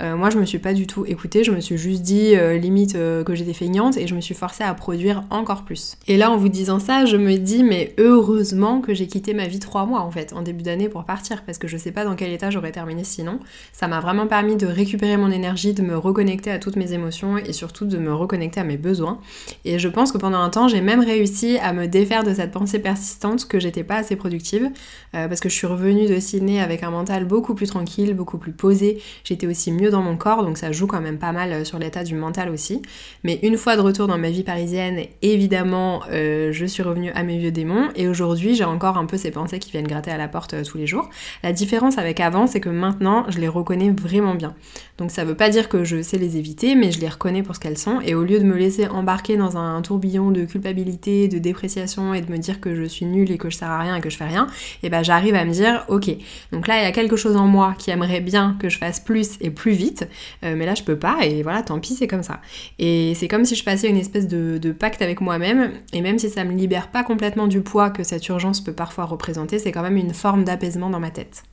Euh, 0.01 0.15
moi, 0.15 0.29
je 0.29 0.37
me 0.37 0.45
suis 0.45 0.59
pas 0.59 0.73
du 0.73 0.87
tout 0.87 1.05
écoutée, 1.05 1.43
je 1.43 1.51
me 1.51 1.59
suis 1.59 1.77
juste 1.77 2.01
dit 2.01 2.35
limite 2.59 2.93
que 2.93 3.35
j'étais 3.35 3.53
feignante 3.53 3.97
et 3.97 4.07
je 4.07 4.15
me 4.15 4.21
suis 4.21 4.35
forcée 4.35 4.63
à 4.63 4.73
produire 4.73 5.23
encore 5.29 5.63
plus. 5.63 5.97
Et 6.07 6.17
là, 6.17 6.31
en 6.31 6.37
vous 6.37 6.49
disant 6.49 6.79
ça, 6.79 7.05
je 7.05 7.17
me 7.17 7.37
dis, 7.37 7.63
mais 7.63 7.93
heureusement 7.97 8.81
que 8.81 8.93
j'ai 8.93 9.07
quitté 9.07 9.33
ma 9.33 9.47
vie 9.47 9.59
trois 9.59 9.85
mois 9.85 10.01
en 10.01 10.11
fait, 10.11 10.33
en 10.33 10.41
début 10.41 10.63
d'année 10.63 10.89
pour 10.89 11.03
partir, 11.03 11.43
parce 11.43 11.57
que 11.57 11.67
je 11.67 11.77
sais 11.77 11.91
pas 11.91 12.05
dans 12.05 12.15
quel 12.15 12.31
état 12.31 12.49
j'aurais 12.49 12.71
terminé 12.71 13.03
sinon. 13.03 13.39
Ça 13.73 13.87
m'a 13.87 13.99
vraiment 13.99 14.27
permis 14.27 14.55
de 14.55 14.67
récupérer 14.67 15.17
mon 15.17 15.31
énergie, 15.31 15.73
de 15.73 15.81
me 15.81 15.97
reconnecter 15.97 16.51
à 16.51 16.59
toutes 16.59 16.75
mes 16.75 16.93
émotions 16.93 17.37
et 17.37 17.53
surtout 17.53 17.85
de 17.85 17.97
me 17.97 18.13
reconnecter 18.13 18.59
à 18.59 18.63
mes 18.63 18.77
besoins. 18.77 19.19
Et 19.65 19.79
je 19.79 19.87
pense 19.87 20.11
que 20.11 20.17
pendant 20.17 20.39
un 20.39 20.49
temps, 20.49 20.67
j'ai 20.67 20.81
même 20.81 21.01
réussi 21.01 21.50
à 21.59 21.73
me 21.73 21.87
défaire 21.87 22.23
de 22.23 22.33
cette 22.33 22.51
pensée 22.51 22.79
persistante 22.79 23.47
que 23.47 23.59
j'étais 23.59 23.83
pas 23.83 23.95
assez 23.95 24.15
productive. 24.15 24.69
Euh, 25.13 25.27
parce 25.27 25.39
que 25.39 25.49
je 25.49 25.55
suis 25.55 25.67
revenue 25.67 26.07
de 26.07 26.19
Sydney 26.19 26.61
avec 26.61 26.83
un 26.83 26.89
mental 26.89 27.25
beaucoup 27.25 27.53
plus 27.53 27.67
tranquille, 27.67 28.13
beaucoup 28.13 28.37
plus 28.37 28.53
posé. 28.53 29.01
J'étais 29.23 29.47
aussi 29.47 29.71
mieux 29.71 29.89
dans 29.89 30.01
mon 30.01 30.15
corps, 30.15 30.43
donc 30.43 30.57
ça 30.57 30.71
joue 30.71 30.87
quand 30.87 31.01
même 31.01 31.17
pas 31.17 31.31
mal 31.31 31.51
euh, 31.51 31.65
sur 31.65 31.79
l'état 31.79 32.03
du 32.03 32.15
mental 32.15 32.49
aussi. 32.49 32.81
Mais 33.23 33.39
une 33.43 33.57
fois 33.57 33.75
de 33.75 33.81
retour 33.81 34.07
dans 34.07 34.17
ma 34.17 34.29
vie 34.29 34.43
parisienne, 34.43 35.01
évidemment, 35.21 36.03
euh, 36.11 36.51
je 36.53 36.65
suis 36.65 36.83
revenue 36.83 37.11
à 37.11 37.23
mes 37.23 37.37
vieux 37.37 37.51
démons 37.51 37.89
et 37.95 38.07
aujourd'hui, 38.07 38.55
j'ai 38.55 38.63
encore 38.63 38.97
un 38.97 39.05
peu 39.05 39.17
ces 39.17 39.31
pensées 39.31 39.59
qui 39.59 39.71
viennent 39.71 39.87
gratter 39.87 40.11
à 40.11 40.17
la 40.17 40.27
porte 40.27 40.63
tous 40.63 40.77
les 40.77 40.87
jours. 40.87 41.09
La 41.43 41.51
différence 41.51 41.97
avec 41.97 42.19
avant, 42.19 42.47
c'est 42.47 42.61
que 42.61 42.69
maintenant, 42.69 43.25
je 43.29 43.39
les 43.39 43.47
reconnais 43.47 43.91
vraiment 43.91 44.35
bien. 44.35 44.55
Donc 44.97 45.11
ça 45.11 45.25
veut 45.25 45.35
pas 45.35 45.49
dire 45.49 45.67
que 45.67 45.83
je 45.83 46.01
sais 46.01 46.17
les 46.17 46.37
éviter, 46.37 46.75
mais 46.75 46.91
je 46.91 46.99
les 46.99 47.09
reconnais 47.09 47.43
pour 47.43 47.55
ce 47.55 47.59
qu'elles 47.59 47.77
sont 47.77 47.99
et 48.01 48.13
au 48.13 48.23
lieu 48.23 48.39
de 48.39 48.43
me 48.43 48.55
laisser 48.55 48.87
embarquer 48.87 49.35
dans 49.35 49.57
un 49.57 49.81
tourbillon 49.81 50.31
de 50.31 50.45
culpabilité, 50.45 51.27
de 51.27 51.39
dépréciation 51.41 52.13
et 52.13 52.21
de 52.21 52.31
me 52.31 52.37
dire 52.37 52.59
que 52.59 52.75
je 52.75 52.83
suis 52.83 53.05
nulle 53.05 53.31
et 53.31 53.37
que 53.37 53.49
je 53.49 53.57
sers 53.57 53.69
à 53.69 53.79
rien 53.79 53.95
et 53.95 54.01
que 54.01 54.09
je 54.09 54.17
fais 54.17 54.27
rien, 54.27 54.47
et 54.83 54.89
ben 54.89 55.03
j'arrive 55.03 55.35
à 55.35 55.45
me 55.45 55.51
dire 55.51 55.85
ok 55.87 56.09
donc 56.51 56.67
là 56.67 56.79
il 56.79 56.83
y 56.83 56.87
a 56.87 56.91
quelque 56.91 57.15
chose 57.15 57.35
en 57.35 57.47
moi 57.47 57.75
qui 57.77 57.91
aimerait 57.91 58.21
bien 58.21 58.57
que 58.59 58.69
je 58.69 58.77
fasse 58.77 58.99
plus 58.99 59.37
et 59.41 59.49
plus 59.49 59.73
vite 59.73 60.07
euh, 60.43 60.55
mais 60.55 60.65
là 60.65 60.75
je 60.75 60.83
peux 60.83 60.97
pas 60.97 61.25
et 61.25 61.43
voilà 61.43 61.61
tant 61.63 61.79
pis 61.79 61.95
c'est 61.95 62.07
comme 62.07 62.23
ça. 62.23 62.41
Et 62.79 63.13
c'est 63.15 63.27
comme 63.27 63.45
si 63.45 63.55
je 63.55 63.63
passais 63.63 63.89
une 63.89 63.97
espèce 63.97 64.27
de, 64.27 64.57
de 64.57 64.71
pacte 64.71 65.01
avec 65.01 65.21
moi-même 65.21 65.71
et 65.93 66.01
même 66.01 66.19
si 66.19 66.29
ça 66.29 66.43
me 66.43 66.53
libère 66.53 66.89
pas 66.89 67.03
complètement 67.03 67.47
du 67.47 67.61
poids 67.61 67.89
que 67.89 68.03
cette 68.03 68.27
urgence 68.29 68.61
peut 68.61 68.73
parfois 68.73 69.05
représenter 69.05 69.59
c'est 69.59 69.71
quand 69.71 69.83
même 69.83 69.97
une 69.97 70.13
forme 70.13 70.43
d'apaisement 70.43 70.89
dans 70.89 70.99
ma 70.99 71.11
tête 71.11 71.43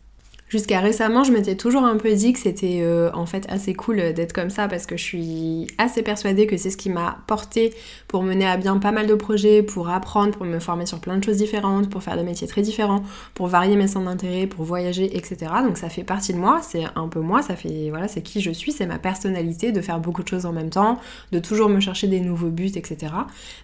Jusqu'à 0.49 0.81
récemment, 0.81 1.25
je 1.25 1.33
m'étais 1.33 1.56
toujours 1.56 1.85
un 1.85 1.97
peu 1.97 2.11
dit 2.15 2.33
que 2.33 2.39
c'était 2.39 2.81
euh, 2.81 3.11
en 3.12 3.27
fait 3.27 3.45
assez 3.50 3.75
cool 3.75 4.15
d'être 4.15 4.33
comme 4.33 4.49
ça 4.49 4.67
parce 4.67 4.87
que 4.87 4.97
je 4.97 5.03
suis 5.03 5.67
assez 5.77 6.03
persuadée 6.03 6.47
que 6.47 6.56
c'est 6.56 6.71
ce 6.71 6.79
qui 6.79 6.89
m'a 6.89 7.19
porté 7.27 7.75
pour 8.06 8.23
mener 8.23 8.47
à 8.47 8.56
bien 8.56 8.79
pas 8.79 8.91
mal 8.91 9.06
de 9.06 9.15
projets, 9.15 9.62
pour 9.62 9.91
apprendre, 9.91 10.33
pour 10.33 10.47
me 10.47 10.59
former 10.59 10.87
sur 10.87 11.00
plein 11.00 11.19
de 11.19 11.25
choses 11.25 11.37
différentes, 11.37 11.91
pour 11.91 12.03
faire 12.03 12.17
des 12.17 12.23
métiers 12.23 12.47
très 12.47 12.62
différents, 12.62 13.03
pour 13.35 13.49
varier 13.49 13.77
mes 13.77 13.89
centres 13.89 14.06
d'intérêt, 14.06 14.47
pour 14.47 14.65
voyager, 14.65 15.15
etc. 15.15 15.53
Donc 15.67 15.77
ça 15.77 15.91
fait 15.91 16.03
partie 16.03 16.33
de 16.33 16.39
moi, 16.39 16.61
c'est 16.62 16.85
un 16.97 17.09
peu 17.09 17.21
moi, 17.21 17.43
ça 17.43 17.55
fait 17.55 17.91
voilà, 17.91 18.09
c'est 18.09 18.23
qui 18.23 18.40
je 18.40 18.50
suis, 18.50 18.73
c'est 18.73 18.87
ma 18.87 18.99
personnalité 18.99 19.71
de 19.71 19.83
faire 19.83 20.00
beaucoup 20.00 20.23
de 20.23 20.28
choses 20.28 20.47
en 20.47 20.52
même 20.52 20.71
temps, 20.71 20.99
de 21.31 21.40
toujours 21.40 21.69
me 21.69 21.81
chercher 21.81 22.07
des 22.07 22.21
nouveaux 22.21 22.49
buts, 22.49 22.73
etc. 22.75 23.12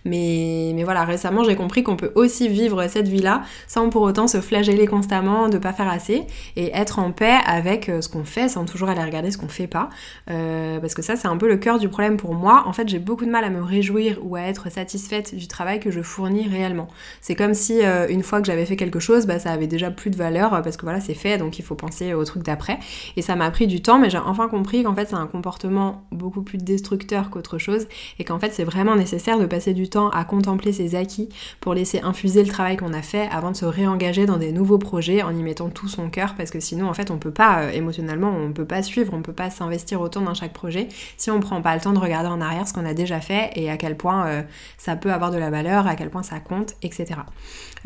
Mais, 0.05 0.73
mais 0.75 0.85
voilà, 0.85 1.07
récemment 1.07 1.45
j'ai 1.45 1.57
compris 1.57 1.83
qu'on 1.83 1.97
peut 1.97 2.13
aussi 2.15 2.51
vivre 2.51 2.87
cette 2.89 3.09
vie-là 3.09 3.43
sans 3.69 3.89
pour 3.89 4.03
autant 4.03 4.27
se 4.27 4.43
flageller 4.43 4.87
constamment 4.87 5.49
de 5.49 5.57
pas 5.57 5.73
faire 5.73 5.89
assez 5.89 6.25
et 6.57 6.74
être 6.75 6.99
en 6.99 7.13
paix 7.13 7.39
avec 7.47 7.89
euh, 7.89 8.01
ce 8.01 8.09
qu'on 8.09 8.25
fait 8.25 8.49
sans 8.49 8.65
toujours 8.65 8.89
aller 8.89 9.03
regarder 9.03 9.31
ce 9.31 9.39
qu'on 9.39 9.49
fait 9.49 9.67
pas. 9.67 9.91
Euh, 10.31 10.81
parce 10.81 10.95
que 10.95 11.03
ça, 11.03 11.17
c'est 11.17 11.29
un 11.29 11.37
peu 11.37 11.49
le 11.49 11.57
cœur 11.57 11.79
du 11.79 11.89
problème 11.89 12.17
pour 12.17 12.35
moi. 12.35 12.65
En 12.67 12.73
fait, 12.73 12.89
j'ai 12.89 12.99
beaucoup 12.99 13.25
de 13.25 13.31
mal 13.31 13.45
à 13.45 13.51
me 13.51 13.63
réjouir 13.63 14.19
ou 14.23 14.37
à 14.37 14.43
être 14.43 14.71
satisfaite 14.71 15.35
du 15.35 15.49
travail 15.49 15.81
que 15.81 15.91
je 15.91 16.03
fournis 16.03 16.49
réellement. 16.49 16.89
C'est 17.21 17.35
comme 17.35 17.55
si 17.55 17.85
euh, 17.85 18.07
une 18.09 18.23
fois 18.23 18.41
que 18.41 18.47
j'avais 18.47 18.67
fait 18.67 18.77
quelque 18.77 19.01
chose, 19.01 19.27
bah, 19.27 19.39
ça 19.39 19.53
avait 19.53 19.67
déjà 19.67 19.91
plus 19.91 20.11
de 20.11 20.17
valeur 20.17 20.63
parce 20.63 20.77
que 20.77 20.83
voilà, 20.83 21.01
c'est 21.01 21.15
fait, 21.15 21.39
donc 21.39 21.59
il 21.59 21.65
faut 21.65 21.75
penser 21.75 22.15
au 22.15 22.25
truc 22.25 22.43
d'après. 22.43 22.79
Et 23.17 23.23
ça 23.23 23.37
m'a 23.37 23.51
pris 23.51 23.67
du 23.67 23.83
temps, 23.83 23.99
mais 23.99 24.11
j'ai 24.11 24.19
enfin 24.19 24.49
compris 24.49 24.83
qu'en 24.83 24.95
fait, 24.95 25.09
c'est 25.09 25.15
un 25.15 25.27
comportement 25.27 26.05
beaucoup 26.13 26.43
plus 26.43 26.59
destructeur 26.59 27.31
qu'autre 27.31 27.59
chose 27.59 27.87
et 28.19 28.25
qu'en 28.25 28.39
fait, 28.39 28.53
c'est 28.53 28.65
vraiment 28.65 28.97
nécessaire 28.97 29.39
de 29.39 29.47
passer 29.47 29.75
du 29.75 29.89
temps 29.89 30.11
à 30.11 30.25
contempler 30.25 30.73
ses 30.73 30.95
acquis 30.95 31.29
pour 31.61 31.75
laisser 31.75 32.01
infuser 32.01 32.43
le 32.43 32.49
travail 32.49 32.77
qu'on 32.77 32.93
a 32.93 33.03
fait 33.03 33.29
avant 33.31 33.51
de 33.51 33.57
se 33.57 33.65
réengager 33.65 34.27
dans 34.27 34.37
des 34.37 34.53
nouveaux 34.53 34.79
projets 34.79 35.23
en 35.23 35.37
y 35.37 35.43
mettant 35.43 35.69
tout 35.69 35.89
son 35.89 36.09
cœur 36.11 36.35
parce 36.37 36.51
que 36.51 36.61
sinon 36.65 36.89
en 36.89 36.95
fait 36.95 37.11
on 37.11 37.19
peut 37.19 37.31
pas 37.31 37.61
euh, 37.61 37.71
émotionnellement, 37.71 38.33
on 38.37 38.53
peut 38.53 38.65
pas 38.65 38.83
suivre, 38.83 39.13
on 39.15 39.23
peut 39.23 39.33
pas 39.33 39.51
s'investir 39.51 40.01
autant 40.01 40.21
dans 40.21 40.35
chaque 40.35 40.53
projet 40.53 40.89
si 41.17 41.31
on 41.31 41.41
prend 41.41 41.61
pas 41.63 41.75
le 41.75 41.81
temps 41.81 41.93
de 41.93 41.99
regarder 41.99 42.29
en 42.29 42.41
arrière 42.41 42.67
ce 42.67 42.73
qu'on 42.73 42.87
a 42.87 42.95
déjà 42.95 43.21
fait 43.21 43.51
et 43.55 43.71
à 43.71 43.77
quel 43.77 43.97
point 43.97 44.27
euh, 44.27 44.43
ça 44.79 44.97
peut 44.97 45.13
avoir 45.13 45.31
de 45.31 45.39
la 45.39 45.51
valeur, 45.51 45.87
à 45.87 45.95
quel 45.95 46.11
point 46.11 46.23
ça 46.23 46.41
compte, 46.41 46.75
etc. 46.83 47.21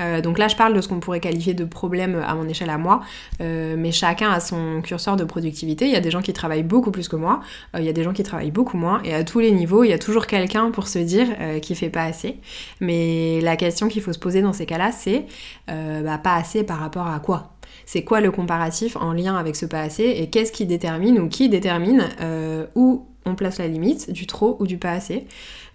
Euh, 0.00 0.20
donc 0.20 0.38
là, 0.38 0.46
je 0.46 0.54
parle 0.54 0.74
de 0.74 0.80
ce 0.80 0.88
qu'on 0.88 1.00
pourrait 1.00 1.18
qualifier 1.18 1.54
de 1.54 1.64
problème 1.64 2.22
à 2.24 2.34
mon 2.34 2.48
échelle 2.48 2.70
à 2.70 2.78
moi, 2.78 3.00
mais 3.40 3.90
chacun 3.90 4.30
a 4.30 4.38
son 4.38 4.80
curseur 4.80 5.16
de 5.16 5.24
productivité. 5.24 5.86
Il 5.86 5.92
y 5.92 5.96
a 5.96 6.00
des 6.00 6.12
gens 6.12 6.22
qui 6.22 6.32
travaillent 6.32 6.62
beaucoup 6.62 6.92
plus 6.92 7.08
que 7.08 7.16
moi, 7.16 7.40
il 7.76 7.82
y 7.82 7.88
a 7.88 7.92
des 7.92 8.04
gens 8.04 8.12
qui 8.12 8.22
travaillent 8.22 8.52
beaucoup 8.52 8.76
moins, 8.76 9.02
et 9.02 9.12
à 9.12 9.24
tous 9.24 9.40
les 9.40 9.50
niveaux, 9.50 9.82
il 9.82 9.88
y 9.88 9.92
a 9.92 9.98
toujours 9.98 10.26
quelqu'un 10.26 10.70
pour 10.70 10.86
se 10.86 11.00
dire 11.00 11.26
qui 11.62 11.74
fait 11.74 11.90
pas 11.90 12.04
assez. 12.04 12.38
Mais 12.80 13.40
la 13.40 13.56
question 13.56 13.88
qu'il 13.88 14.02
faut 14.02 14.12
se 14.12 14.20
poser 14.20 14.40
dans 14.40 14.52
ces 14.52 14.66
cas-là, 14.66 14.92
c'est 14.92 15.26
bah, 15.66 16.18
pas 16.18 16.34
assez 16.36 16.62
par 16.62 16.78
rapport 16.78 17.08
à 17.08 17.18
quoi? 17.18 17.57
C'est 17.88 18.04
quoi 18.04 18.20
le 18.20 18.30
comparatif 18.30 18.96
en 18.96 19.14
lien 19.14 19.34
avec 19.36 19.56
ce 19.56 19.64
pas 19.64 19.80
assez 19.80 20.04
et 20.04 20.28
qu'est-ce 20.28 20.52
qui 20.52 20.66
détermine 20.66 21.18
ou 21.18 21.26
qui 21.26 21.48
détermine 21.48 22.06
euh, 22.20 22.66
où 22.74 23.06
on 23.24 23.34
place 23.34 23.56
la 23.56 23.66
limite 23.66 24.12
du 24.12 24.26
trop 24.26 24.58
ou 24.60 24.66
du 24.66 24.76
pas 24.76 24.92
assez. 24.92 25.26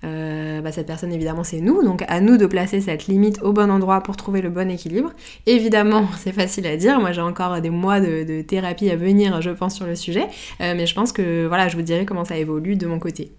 Euh, 0.03 0.61
bah, 0.61 0.71
cette 0.71 0.85
personne 0.85 1.11
évidemment 1.11 1.43
c'est 1.43 1.59
nous, 1.59 1.81
donc 1.81 2.03
à 2.07 2.21
nous 2.21 2.37
de 2.37 2.45
placer 2.45 2.81
cette 2.81 3.07
limite 3.07 3.41
au 3.41 3.51
bon 3.51 3.71
endroit 3.71 4.01
pour 4.01 4.15
trouver 4.15 4.43
le 4.43 4.51
bon 4.51 4.69
équilibre. 4.69 5.11
Évidemment 5.47 6.05
c'est 6.19 6.33
facile 6.33 6.67
à 6.67 6.77
dire, 6.77 6.99
moi 6.99 7.13
j'ai 7.13 7.21
encore 7.21 7.59
des 7.61 7.71
mois 7.71 7.99
de, 7.99 8.43
thérapie 8.43 8.91
à 8.91 8.95
venir 8.95 9.41
je 9.41 9.49
pense 9.49 9.73
sur 9.73 9.87
le 9.87 9.95
sujet, 9.95 10.27
euh, 10.61 10.75
mais 10.77 10.85
je 10.85 10.93
pense 10.93 11.13
que 11.13 11.47
voilà 11.47 11.67
je 11.67 11.75
vous 11.75 11.81
dirai 11.81 12.05
comment 12.05 12.25
ça 12.25 12.37
évolue 12.37 12.75
de 12.75 12.85
mon 12.85 12.99
côté. 12.99 13.31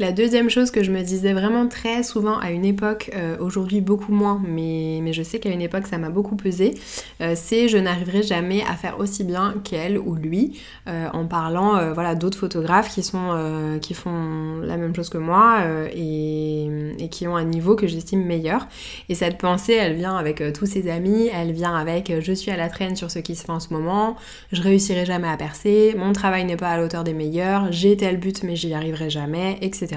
La 0.00 0.12
deuxième 0.12 0.48
chose 0.48 0.70
que 0.70 0.82
je 0.82 0.90
me 0.90 1.02
disais 1.02 1.34
vraiment 1.34 1.68
très 1.68 2.02
souvent 2.02 2.38
à 2.38 2.52
une 2.52 2.64
époque, 2.64 3.10
euh, 3.14 3.36
aujourd'hui 3.38 3.82
beaucoup 3.82 4.12
moins, 4.12 4.40
mais, 4.42 5.00
mais 5.02 5.12
je 5.12 5.22
sais 5.22 5.40
qu'à 5.40 5.50
une 5.50 5.60
époque 5.60 5.86
ça 5.86 5.98
m'a 5.98 6.08
beaucoup 6.08 6.36
pesé, 6.36 6.72
euh, 7.20 7.34
c'est 7.36 7.68
je 7.68 7.76
n'arriverai 7.76 8.22
jamais 8.22 8.62
à 8.62 8.76
faire 8.76 8.98
aussi 8.98 9.24
bien 9.24 9.56
qu'elle 9.62 9.98
ou 9.98 10.14
lui 10.14 10.58
euh, 10.88 11.08
en 11.12 11.26
parlant 11.26 11.92
voilà, 11.92 12.14
d'autres 12.14 12.38
photographes 12.38 12.88
qui, 12.88 13.02
sont, 13.02 13.78
qui 13.82 13.92
font 13.92 14.60
la 14.62 14.78
même 14.78 14.96
chose 14.96 15.10
que 15.10 15.18
moi 15.18 15.64
et, 15.94 16.94
et, 16.98 17.08
qui 17.10 17.28
ont 17.28 17.36
un 17.36 17.44
niveau 17.44 17.76
que 17.76 17.86
j'estime 17.86 18.24
meilleur. 18.24 18.68
Et 19.10 19.14
cette 19.14 19.36
pensée, 19.36 19.74
elle 19.74 19.96
vient 19.96 20.16
avec 20.16 20.42
tous 20.54 20.64
ses 20.64 20.90
amis, 20.90 21.28
elle 21.30 21.52
vient 21.52 21.74
avec 21.74 22.10
je 22.20 22.32
suis 22.32 22.50
à 22.50 22.56
la 22.56 22.70
traîne 22.70 22.96
sur 22.96 23.10
ce 23.10 23.18
qui 23.18 23.36
se 23.36 23.44
fait 23.44 23.52
en 23.52 23.60
ce 23.60 23.74
moment, 23.74 24.16
je 24.50 24.62
réussirai 24.62 25.04
jamais 25.04 25.28
à 25.28 25.36
percer, 25.36 25.94
mon 25.98 26.14
travail 26.14 26.46
n'est 26.46 26.56
pas 26.56 26.70
à 26.70 26.78
l'auteur 26.78 27.04
des 27.04 27.12
meilleurs, 27.12 27.70
j'ai 27.70 27.98
tel 27.98 28.18
but 28.18 28.42
mais 28.44 28.56
j'y 28.56 28.72
arriverai 28.72 29.10
jamais, 29.10 29.58
etc. 29.60 29.89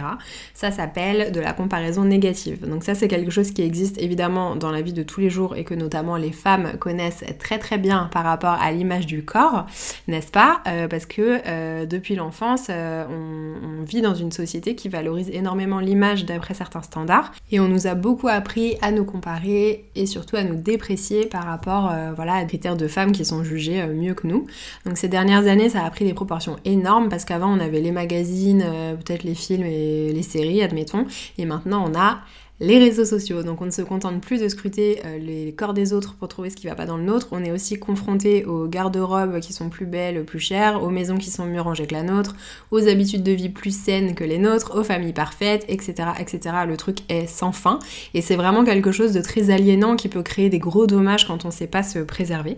Ça 0.53 0.71
s'appelle 0.71 1.31
de 1.31 1.39
la 1.39 1.53
comparaison 1.53 2.03
négative. 2.03 2.67
Donc 2.67 2.83
ça 2.83 2.95
c'est 2.95 3.07
quelque 3.07 3.31
chose 3.31 3.51
qui 3.51 3.61
existe 3.61 3.97
évidemment 4.01 4.55
dans 4.55 4.71
la 4.71 4.81
vie 4.81 4.93
de 4.93 5.03
tous 5.03 5.19
les 5.19 5.29
jours 5.29 5.55
et 5.55 5.63
que 5.63 5.73
notamment 5.73 6.17
les 6.17 6.31
femmes 6.31 6.73
connaissent 6.79 7.23
très 7.39 7.59
très 7.59 7.77
bien 7.77 8.09
par 8.11 8.23
rapport 8.23 8.57
à 8.61 8.71
l'image 8.71 9.05
du 9.05 9.23
corps, 9.23 9.65
n'est-ce 10.07 10.31
pas? 10.31 10.61
Euh, 10.67 10.87
Parce 10.87 11.05
que 11.05 11.39
euh, 11.45 11.85
depuis 11.85 12.15
l'enfance, 12.15 12.67
euh, 12.69 13.05
on, 13.09 13.83
vit 13.83 14.01
dans 14.01 14.15
une 14.15 14.31
société 14.31 14.75
qui 14.75 14.87
valorise 14.87 15.29
énormément 15.29 15.79
l'image 15.79 16.25
d'après 16.25 16.53
certains 16.53 16.81
standards 16.81 17.33
et 17.51 17.59
on 17.59 17.67
nous 17.67 17.85
a 17.85 17.95
beaucoup 17.95 18.29
appris 18.29 18.77
à 18.81 18.91
nous 18.91 19.03
comparer 19.03 19.85
et 19.95 20.05
surtout 20.05 20.37
à 20.37 20.43
nous 20.43 20.55
déprécier 20.55 21.25
par 21.25 21.43
rapport 21.43 21.93
voilà, 22.15 22.35
à 22.35 22.41
des 22.41 22.47
critères 22.47 22.77
de 22.77 22.87
femmes 22.87 23.11
qui 23.11 23.25
sont 23.25 23.43
jugées 23.43 23.85
mieux 23.87 24.13
que 24.13 24.25
nous. 24.25 24.47
Donc 24.85 24.97
ces 24.97 25.09
dernières 25.09 25.47
années, 25.47 25.67
ça 25.67 25.83
a 25.83 25.89
pris 25.89 26.05
des 26.05 26.13
proportions 26.13 26.55
énormes 26.63 27.09
parce 27.09 27.25
qu'avant 27.25 27.53
on 27.53 27.59
avait 27.59 27.81
les 27.81 27.91
magazines, 27.91 28.63
peut-être 29.03 29.23
les 29.23 29.35
films 29.35 29.65
et 29.65 29.82
les, 30.13 30.23
séries, 30.23 30.61
admettons, 30.61 31.05
et 31.37 31.45
maintenant 31.45 31.85
on 31.89 31.97
a 31.97 32.21
les 32.59 32.77
réseaux 32.77 33.05
sociaux. 33.05 33.43
Donc 33.43 33.61
on 33.61 33.65
ne 33.65 33.71
se 33.71 33.81
contente 33.81 34.21
plus 34.21 34.39
de 34.39 34.47
scruter 34.47 35.01
euh, 35.05 35.17
les 35.17 35.53
corps 35.53 35.73
des 35.73 35.91
autres 35.91 36.15
pour 36.15 36.27
trouver 36.27 36.49
ce 36.49 36.55
qui 36.55 36.67
va 36.67 36.75
pas 36.75 36.85
dans 36.85 36.97
le 36.97 37.03
nôtre, 37.03 37.27
on 37.31 37.43
est 37.43 37.51
aussi 37.51 37.75
confronté 37.75 38.45
aux 38.45 38.67
garde-robes 38.67 39.39
qui 39.39 39.53
sont 39.53 39.69
plus 39.69 39.85
belles, 39.85 40.23
plus 40.23 40.39
chères, 40.39 40.83
aux 40.83 40.89
maisons 40.89 41.17
qui 41.17 41.31
sont 41.31 41.45
mieux 41.45 41.61
rangées 41.61 41.87
que 41.87 41.93
la 41.93 42.03
nôtre, 42.03 42.35
aux 42.71 42.87
habitudes 42.87 43.23
de 43.23 43.31
vie 43.31 43.49
plus 43.49 43.75
saines 43.75 44.13
que 44.13 44.23
les 44.23 44.37
nôtres, 44.37 44.77
aux 44.77 44.83
familles 44.83 45.13
parfaites, 45.13 45.65
etc. 45.67 46.09
etc. 46.19 46.55
Le 46.67 46.77
truc 46.77 46.99
est 47.09 47.27
sans 47.27 47.51
fin 47.51 47.79
et 48.13 48.21
c'est 48.21 48.35
vraiment 48.35 48.63
quelque 48.63 48.91
chose 48.91 49.13
de 49.13 49.21
très 49.21 49.49
aliénant 49.49 49.95
qui 49.95 50.07
peut 50.07 50.23
créer 50.23 50.49
des 50.49 50.59
gros 50.59 50.85
dommages 50.85 51.25
quand 51.27 51.45
on 51.45 51.51
sait 51.51 51.67
pas 51.67 51.83
se 51.83 51.99
préserver. 51.99 52.57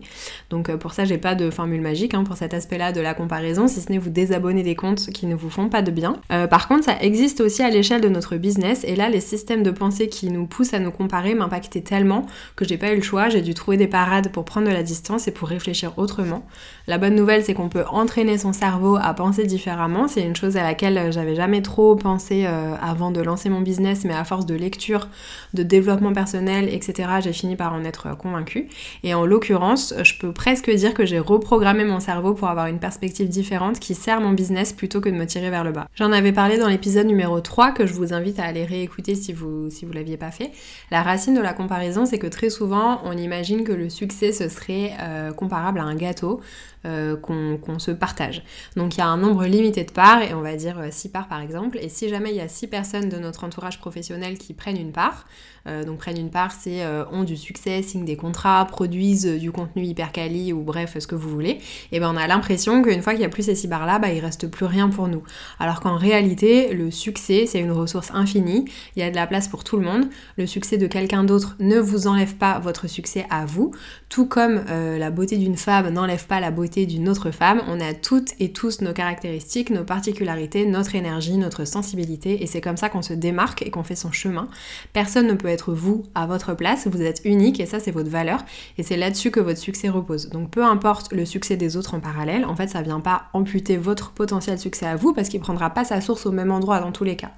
Donc 0.49 0.69
euh, 0.69 0.77
pour 0.77 0.93
ça 0.93 1.05
j'ai 1.05 1.17
pas 1.17 1.35
de 1.35 1.49
formule 1.49 1.81
magique 1.81 2.13
hein, 2.13 2.23
pour 2.25 2.35
cet 2.35 2.53
aspect-là 2.53 2.91
de 2.91 3.01
la 3.01 3.13
comparaison, 3.13 3.67
si 3.67 3.79
ce 3.81 3.91
n'est 3.91 3.97
vous 3.97 4.09
désabonner 4.09 4.63
des 4.63 4.75
comptes 4.75 5.07
qui 5.07 5.25
ne 5.25 5.35
vous 5.35 5.49
font 5.49 5.69
pas 5.69 5.81
de 5.81 5.91
bien. 5.91 6.17
Euh, 6.31 6.47
par 6.47 6.67
contre 6.67 6.83
ça 6.83 6.97
existe 6.99 7.39
aussi 7.39 7.63
à 7.63 7.69
l'échelle 7.69 8.01
de 8.01 8.09
notre 8.09 8.35
business 8.35 8.83
et 8.83 8.95
là 8.95 9.09
les 9.09 9.21
systèmes 9.21 9.63
de 9.63 9.71
pensée 9.71 9.84
qui 9.91 10.29
nous 10.29 10.45
poussent 10.45 10.73
à 10.73 10.79
nous 10.79 10.91
comparer 10.91 11.35
m'impactaient 11.35 11.81
tellement 11.81 12.25
que 12.55 12.65
j'ai 12.65 12.77
pas 12.77 12.91
eu 12.91 12.95
le 12.95 13.01
choix, 13.01 13.29
j'ai 13.29 13.41
dû 13.41 13.53
trouver 13.53 13.77
des 13.77 13.87
parades 13.87 14.31
pour 14.31 14.45
prendre 14.45 14.67
de 14.67 14.73
la 14.73 14.83
distance 14.83 15.27
et 15.27 15.31
pour 15.31 15.47
réfléchir 15.47 15.93
autrement. 15.97 16.45
La 16.87 16.97
bonne 16.97 17.15
nouvelle, 17.15 17.43
c'est 17.43 17.53
qu'on 17.53 17.69
peut 17.69 17.83
entraîner 17.89 18.37
son 18.37 18.53
cerveau 18.53 18.97
à 19.01 19.13
penser 19.13 19.45
différemment. 19.45 20.07
C'est 20.07 20.23
une 20.23 20.35
chose 20.35 20.57
à 20.57 20.63
laquelle 20.63 21.11
j'avais 21.11 21.35
jamais 21.35 21.61
trop 21.61 21.95
pensé 21.95 22.45
euh, 22.45 22.75
avant 22.81 23.11
de 23.11 23.21
lancer 23.21 23.49
mon 23.49 23.61
business, 23.61 24.05
mais 24.05 24.13
à 24.13 24.23
force 24.23 24.45
de 24.45 24.55
lecture, 24.55 25.07
de 25.53 25.63
développement 25.63 26.13
personnel, 26.13 26.69
etc., 26.69 27.09
j'ai 27.23 27.33
fini 27.33 27.55
par 27.55 27.73
en 27.73 27.83
être 27.83 28.15
convaincue. 28.17 28.69
Et 29.03 29.13
en 29.13 29.25
l'occurrence, 29.25 29.93
je 30.03 30.13
peux 30.19 30.31
presque 30.31 30.69
dire 30.69 30.93
que 30.93 31.05
j'ai 31.05 31.19
reprogrammé 31.19 31.85
mon 31.85 31.99
cerveau 31.99 32.33
pour 32.33 32.47
avoir 32.47 32.67
une 32.67 32.79
perspective 32.79 33.27
différente 33.27 33.79
qui 33.79 33.95
sert 33.95 34.21
mon 34.21 34.31
business 34.31 34.73
plutôt 34.73 35.01
que 35.01 35.09
de 35.09 35.15
me 35.15 35.25
tirer 35.25 35.49
vers 35.49 35.63
le 35.63 35.71
bas. 35.71 35.87
J'en 35.95 36.11
avais 36.11 36.31
parlé 36.31 36.57
dans 36.57 36.67
l'épisode 36.67 37.07
numéro 37.07 37.39
3 37.39 37.71
que 37.71 37.85
je 37.85 37.93
vous 37.93 38.13
invite 38.13 38.39
à 38.39 38.43
aller 38.43 38.65
réécouter 38.65 39.15
si 39.15 39.33
vous, 39.33 39.69
si 39.75 39.85
vous 39.85 39.93
l'aviez 39.93 40.17
pas 40.17 40.31
fait. 40.31 40.51
La 40.91 41.03
racine 41.03 41.35
de 41.35 41.41
la 41.41 41.53
comparaison, 41.53 42.05
c'est 42.05 42.17
que 42.17 42.27
très 42.27 42.49
souvent, 42.49 43.01
on 43.03 43.17
imagine 43.17 43.63
que 43.63 43.71
le 43.71 43.89
succès, 43.89 44.31
ce 44.31 44.49
serait 44.49 44.93
euh, 44.99 45.31
comparable 45.33 45.79
à 45.79 45.83
un 45.83 45.95
gâteau. 45.95 46.41
Euh, 46.85 47.15
qu'on 47.15 47.79
se 47.79 47.89
partage. 47.89 48.43
Donc 48.75 48.95
il 48.95 48.99
y 48.99 49.01
a 49.01 49.07
un 49.07 49.17
nombre 49.17 49.45
limité 49.45 49.83
de 49.83 49.91
parts, 49.91 50.21
et 50.21 50.35
on 50.35 50.41
va 50.41 50.55
dire 50.55 50.79
6 50.91 51.07
euh, 51.07 51.11
parts 51.11 51.27
par 51.27 51.41
exemple, 51.41 51.79
et 51.81 51.89
si 51.89 52.09
jamais 52.09 52.29
il 52.29 52.35
y 52.35 52.41
a 52.41 52.47
6 52.47 52.67
personnes 52.67 53.09
de 53.09 53.17
notre 53.17 53.43
entourage 53.43 53.79
professionnel 53.79 54.37
qui 54.37 54.53
prennent 54.53 54.77
une 54.77 54.91
part, 54.91 55.25
euh, 55.67 55.83
donc 55.83 55.97
prennent 55.97 56.19
une 56.19 56.29
part, 56.29 56.51
c'est 56.51 56.85
ont 57.11 57.23
du 57.23 57.37
succès, 57.37 57.81
signent 57.81 58.05
des 58.05 58.17
contrats, 58.17 58.65
produisent 58.65 59.25
du 59.25 59.51
contenu 59.51 59.83
hyper 59.83 60.11
quali 60.11 60.53
ou 60.53 60.61
bref 60.61 60.95
ce 60.99 61.07
que 61.07 61.15
vous 61.15 61.29
voulez, 61.29 61.57
et 61.91 61.99
ben 61.99 62.11
on 62.13 62.17
a 62.17 62.27
l'impression 62.27 62.83
qu'une 62.83 63.01
fois 63.01 63.13
qu'il 63.13 63.21
n'y 63.21 63.25
a 63.25 63.29
plus 63.29 63.43
ces 63.43 63.55
6 63.55 63.67
barres 63.67 63.87
là, 63.87 63.97
bah, 63.97 64.11
il 64.11 64.19
reste 64.19 64.47
plus 64.47 64.65
rien 64.65 64.89
pour 64.89 65.07
nous. 65.07 65.23
Alors 65.59 65.79
qu'en 65.79 65.97
réalité, 65.97 66.71
le 66.71 66.91
succès 66.91 67.47
c'est 67.47 67.59
une 67.59 67.71
ressource 67.71 68.11
infinie, 68.13 68.65
il 68.95 68.99
y 68.99 69.03
a 69.03 69.09
de 69.09 69.15
la 69.15 69.25
place 69.25 69.47
pour 69.47 69.63
tout 69.63 69.77
le 69.77 69.83
monde, 69.83 70.05
le 70.37 70.45
succès 70.45 70.77
de 70.77 70.85
quelqu'un 70.85 71.23
d'autre 71.23 71.55
ne 71.59 71.79
vous 71.79 72.05
enlève 72.05 72.35
pas 72.35 72.59
votre 72.59 72.87
succès 72.87 73.25
à 73.31 73.45
vous, 73.47 73.71
tout 74.07 74.27
comme 74.27 74.63
la 74.67 75.09
beauté 75.09 75.37
d'une 75.37 75.57
femme 75.57 75.89
n'enlève 75.89 76.27
pas 76.27 76.39
la 76.39 76.51
beauté 76.51 76.74
d'une 76.85 77.07
autre 77.07 77.31
femme, 77.31 77.61
on 77.69 77.79
a 77.79 77.93
toutes 77.93 78.33
et 78.41 78.51
tous 78.51 78.81
nos 78.81 78.91
caractéristiques, 78.91 79.69
nos 79.69 79.85
particularités, 79.85 80.65
notre 80.65 80.95
énergie, 80.95 81.37
notre 81.37 81.63
sensibilité, 81.63 82.43
et 82.43 82.47
c'est 82.47 82.59
comme 82.59 82.75
ça 82.75 82.89
qu'on 82.89 83.01
se 83.01 83.13
démarque 83.13 83.61
et 83.61 83.69
qu'on 83.69 83.83
fait 83.83 83.95
son 83.95 84.11
chemin. 84.11 84.49
Personne 84.91 85.27
ne 85.27 85.33
peut 85.33 85.47
être 85.47 85.73
vous 85.73 86.03
à 86.13 86.27
votre 86.27 86.53
place, 86.53 86.87
vous 86.87 87.01
êtes 87.01 87.21
unique 87.23 87.61
et 87.61 87.65
ça 87.65 87.79
c'est 87.79 87.91
votre 87.91 88.09
valeur, 88.09 88.43
et 88.77 88.83
c'est 88.83 88.97
là-dessus 88.97 89.31
que 89.31 89.39
votre 89.39 89.59
succès 89.59 89.87
repose. 89.87 90.29
Donc 90.29 90.49
peu 90.49 90.65
importe 90.65 91.13
le 91.13 91.25
succès 91.25 91.55
des 91.55 91.77
autres 91.77 91.93
en 91.93 92.01
parallèle, 92.01 92.43
en 92.43 92.55
fait 92.57 92.67
ça 92.67 92.81
vient 92.81 92.99
pas 92.99 93.27
amputer 93.31 93.77
votre 93.77 94.11
potentiel 94.11 94.59
succès 94.59 94.85
à 94.85 94.97
vous 94.97 95.13
parce 95.13 95.29
qu'il 95.29 95.39
prendra 95.39 95.69
pas 95.69 95.85
sa 95.85 96.01
source 96.01 96.25
au 96.25 96.31
même 96.31 96.51
endroit 96.51 96.81
dans 96.81 96.91
tous 96.91 97.05
les 97.05 97.15
cas. 97.15 97.31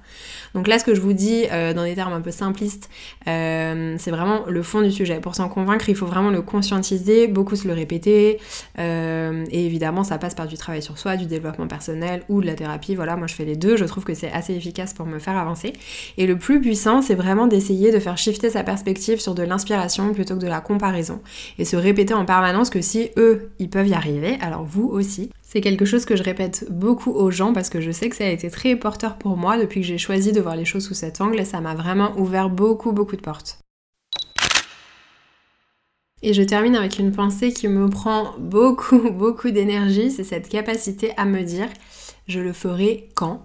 Donc 0.54 0.66
là 0.66 0.80
ce 0.80 0.84
que 0.84 0.94
je 0.94 1.00
vous 1.00 1.12
dis 1.12 1.44
euh, 1.52 1.72
dans 1.74 1.84
des 1.84 1.94
termes 1.94 2.12
un 2.12 2.20
peu 2.20 2.32
simplistes, 2.32 2.90
euh, 3.28 3.94
c'est 3.98 4.10
vraiment 4.10 4.46
le 4.48 4.62
fond 4.62 4.80
du 4.80 4.90
sujet. 4.90 5.20
Pour 5.20 5.34
s'en 5.34 5.48
convaincre, 5.48 5.88
il 5.88 5.94
faut 5.94 6.06
vraiment 6.06 6.30
le 6.30 6.42
conscientiser, 6.42 7.28
beaucoup 7.28 7.54
se 7.54 7.68
le 7.68 7.74
répéter. 7.74 8.40
Euh, 8.78 9.17
euh, 9.18 9.44
et 9.50 9.66
évidemment, 9.66 10.04
ça 10.04 10.18
passe 10.18 10.34
par 10.34 10.46
du 10.46 10.56
travail 10.56 10.82
sur 10.82 10.98
soi, 10.98 11.16
du 11.16 11.26
développement 11.26 11.66
personnel 11.66 12.22
ou 12.28 12.40
de 12.40 12.46
la 12.46 12.54
thérapie. 12.54 12.94
Voilà, 12.94 13.16
moi 13.16 13.26
je 13.26 13.34
fais 13.34 13.44
les 13.44 13.56
deux. 13.56 13.76
Je 13.76 13.84
trouve 13.84 14.04
que 14.04 14.14
c'est 14.14 14.30
assez 14.32 14.54
efficace 14.54 14.94
pour 14.94 15.06
me 15.06 15.18
faire 15.18 15.36
avancer. 15.36 15.72
Et 16.16 16.26
le 16.26 16.38
plus 16.38 16.60
puissant, 16.60 17.02
c'est 17.02 17.14
vraiment 17.14 17.46
d'essayer 17.46 17.90
de 17.92 17.98
faire 17.98 18.18
shifter 18.18 18.50
sa 18.50 18.62
perspective 18.62 19.20
sur 19.20 19.34
de 19.34 19.42
l'inspiration 19.42 20.12
plutôt 20.12 20.34
que 20.34 20.40
de 20.40 20.46
la 20.46 20.60
comparaison. 20.60 21.20
Et 21.58 21.64
se 21.64 21.76
répéter 21.76 22.14
en 22.14 22.24
permanence 22.24 22.70
que 22.70 22.80
si 22.80 23.10
eux, 23.16 23.50
ils 23.58 23.70
peuvent 23.70 23.88
y 23.88 23.94
arriver, 23.94 24.38
alors 24.40 24.64
vous 24.64 24.88
aussi. 24.88 25.30
C'est 25.42 25.60
quelque 25.60 25.84
chose 25.84 26.04
que 26.04 26.16
je 26.16 26.22
répète 26.22 26.66
beaucoup 26.70 27.10
aux 27.10 27.30
gens 27.30 27.52
parce 27.52 27.70
que 27.70 27.80
je 27.80 27.90
sais 27.90 28.08
que 28.08 28.16
ça 28.16 28.24
a 28.24 28.28
été 28.28 28.50
très 28.50 28.76
porteur 28.76 29.16
pour 29.16 29.36
moi 29.36 29.56
depuis 29.56 29.80
que 29.80 29.86
j'ai 29.86 29.98
choisi 29.98 30.32
de 30.32 30.40
voir 30.40 30.56
les 30.56 30.66
choses 30.66 30.84
sous 30.86 30.94
cet 30.94 31.20
angle 31.20 31.40
et 31.40 31.44
ça 31.44 31.60
m'a 31.60 31.74
vraiment 31.74 32.12
ouvert 32.18 32.50
beaucoup 32.50 32.92
beaucoup 32.92 33.16
de 33.16 33.22
portes. 33.22 33.58
Et 36.22 36.32
je 36.32 36.42
termine 36.42 36.74
avec 36.74 36.98
une 36.98 37.12
pensée 37.12 37.52
qui 37.52 37.68
me 37.68 37.88
prend 37.88 38.34
beaucoup, 38.38 39.10
beaucoup 39.12 39.50
d'énergie, 39.50 40.10
c'est 40.10 40.24
cette 40.24 40.48
capacité 40.48 41.12
à 41.16 41.24
me 41.24 41.42
dire 41.42 41.68
je 42.26 42.40
le 42.40 42.52
ferai 42.52 43.08
quand? 43.14 43.44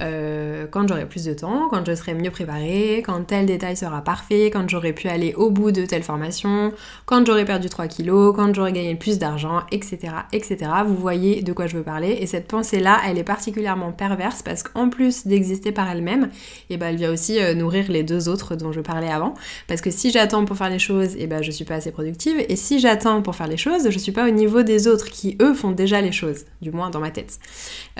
Euh, 0.00 0.66
quand 0.68 0.88
j'aurai 0.88 1.06
plus 1.06 1.24
de 1.24 1.34
temps, 1.34 1.68
quand 1.70 1.86
je 1.86 1.94
serai 1.94 2.14
mieux 2.14 2.30
préparée, 2.30 3.02
quand 3.06 3.22
tel 3.24 3.46
détail 3.46 3.76
sera 3.76 4.02
parfait, 4.02 4.46
quand 4.46 4.68
j'aurai 4.68 4.92
pu 4.92 5.08
aller 5.08 5.34
au 5.34 5.50
bout 5.50 5.70
de 5.70 5.86
telle 5.86 6.02
formation, 6.02 6.72
quand 7.06 7.24
j'aurai 7.24 7.44
perdu 7.44 7.68
3 7.68 7.86
kilos, 7.86 8.34
quand 8.34 8.52
j'aurai 8.52 8.72
gagné 8.72 8.96
plus 8.96 9.18
d'argent, 9.18 9.60
etc., 9.70 9.98
etc. 10.32 10.70
Vous 10.84 10.96
voyez 10.96 11.42
de 11.42 11.52
quoi 11.52 11.68
je 11.68 11.76
veux 11.76 11.84
parler. 11.84 12.18
Et 12.20 12.26
cette 12.26 12.48
pensée-là, 12.48 13.00
elle 13.06 13.18
est 13.18 13.24
particulièrement 13.24 13.92
perverse 13.92 14.42
parce 14.42 14.64
qu'en 14.64 14.88
plus 14.88 15.26
d'exister 15.28 15.70
par 15.70 15.88
elle-même, 15.88 16.28
eh 16.70 16.76
ben, 16.76 16.88
elle 16.88 16.96
vient 16.96 17.12
aussi 17.12 17.38
euh, 17.38 17.54
nourrir 17.54 17.90
les 17.90 18.02
deux 18.02 18.28
autres 18.28 18.56
dont 18.56 18.72
je 18.72 18.80
parlais 18.80 19.10
avant. 19.10 19.34
Parce 19.68 19.80
que 19.80 19.90
si 19.90 20.10
j'attends 20.10 20.44
pour 20.44 20.56
faire 20.56 20.70
les 20.70 20.80
choses, 20.80 21.14
et 21.14 21.22
eh 21.22 21.26
ben, 21.28 21.42
je 21.42 21.52
suis 21.52 21.64
pas 21.64 21.74
assez 21.74 21.92
productive. 21.92 22.44
Et 22.48 22.56
si 22.56 22.80
j'attends 22.80 23.22
pour 23.22 23.36
faire 23.36 23.46
les 23.46 23.56
choses, 23.56 23.88
je 23.88 23.98
suis 23.98 24.12
pas 24.12 24.26
au 24.26 24.30
niveau 24.32 24.62
des 24.62 24.88
autres 24.88 25.08
qui, 25.10 25.36
eux, 25.40 25.54
font 25.54 25.70
déjà 25.70 26.00
les 26.00 26.12
choses. 26.12 26.46
Du 26.60 26.72
moins 26.72 26.90
dans 26.90 27.00
ma 27.00 27.10
tête. 27.10 27.38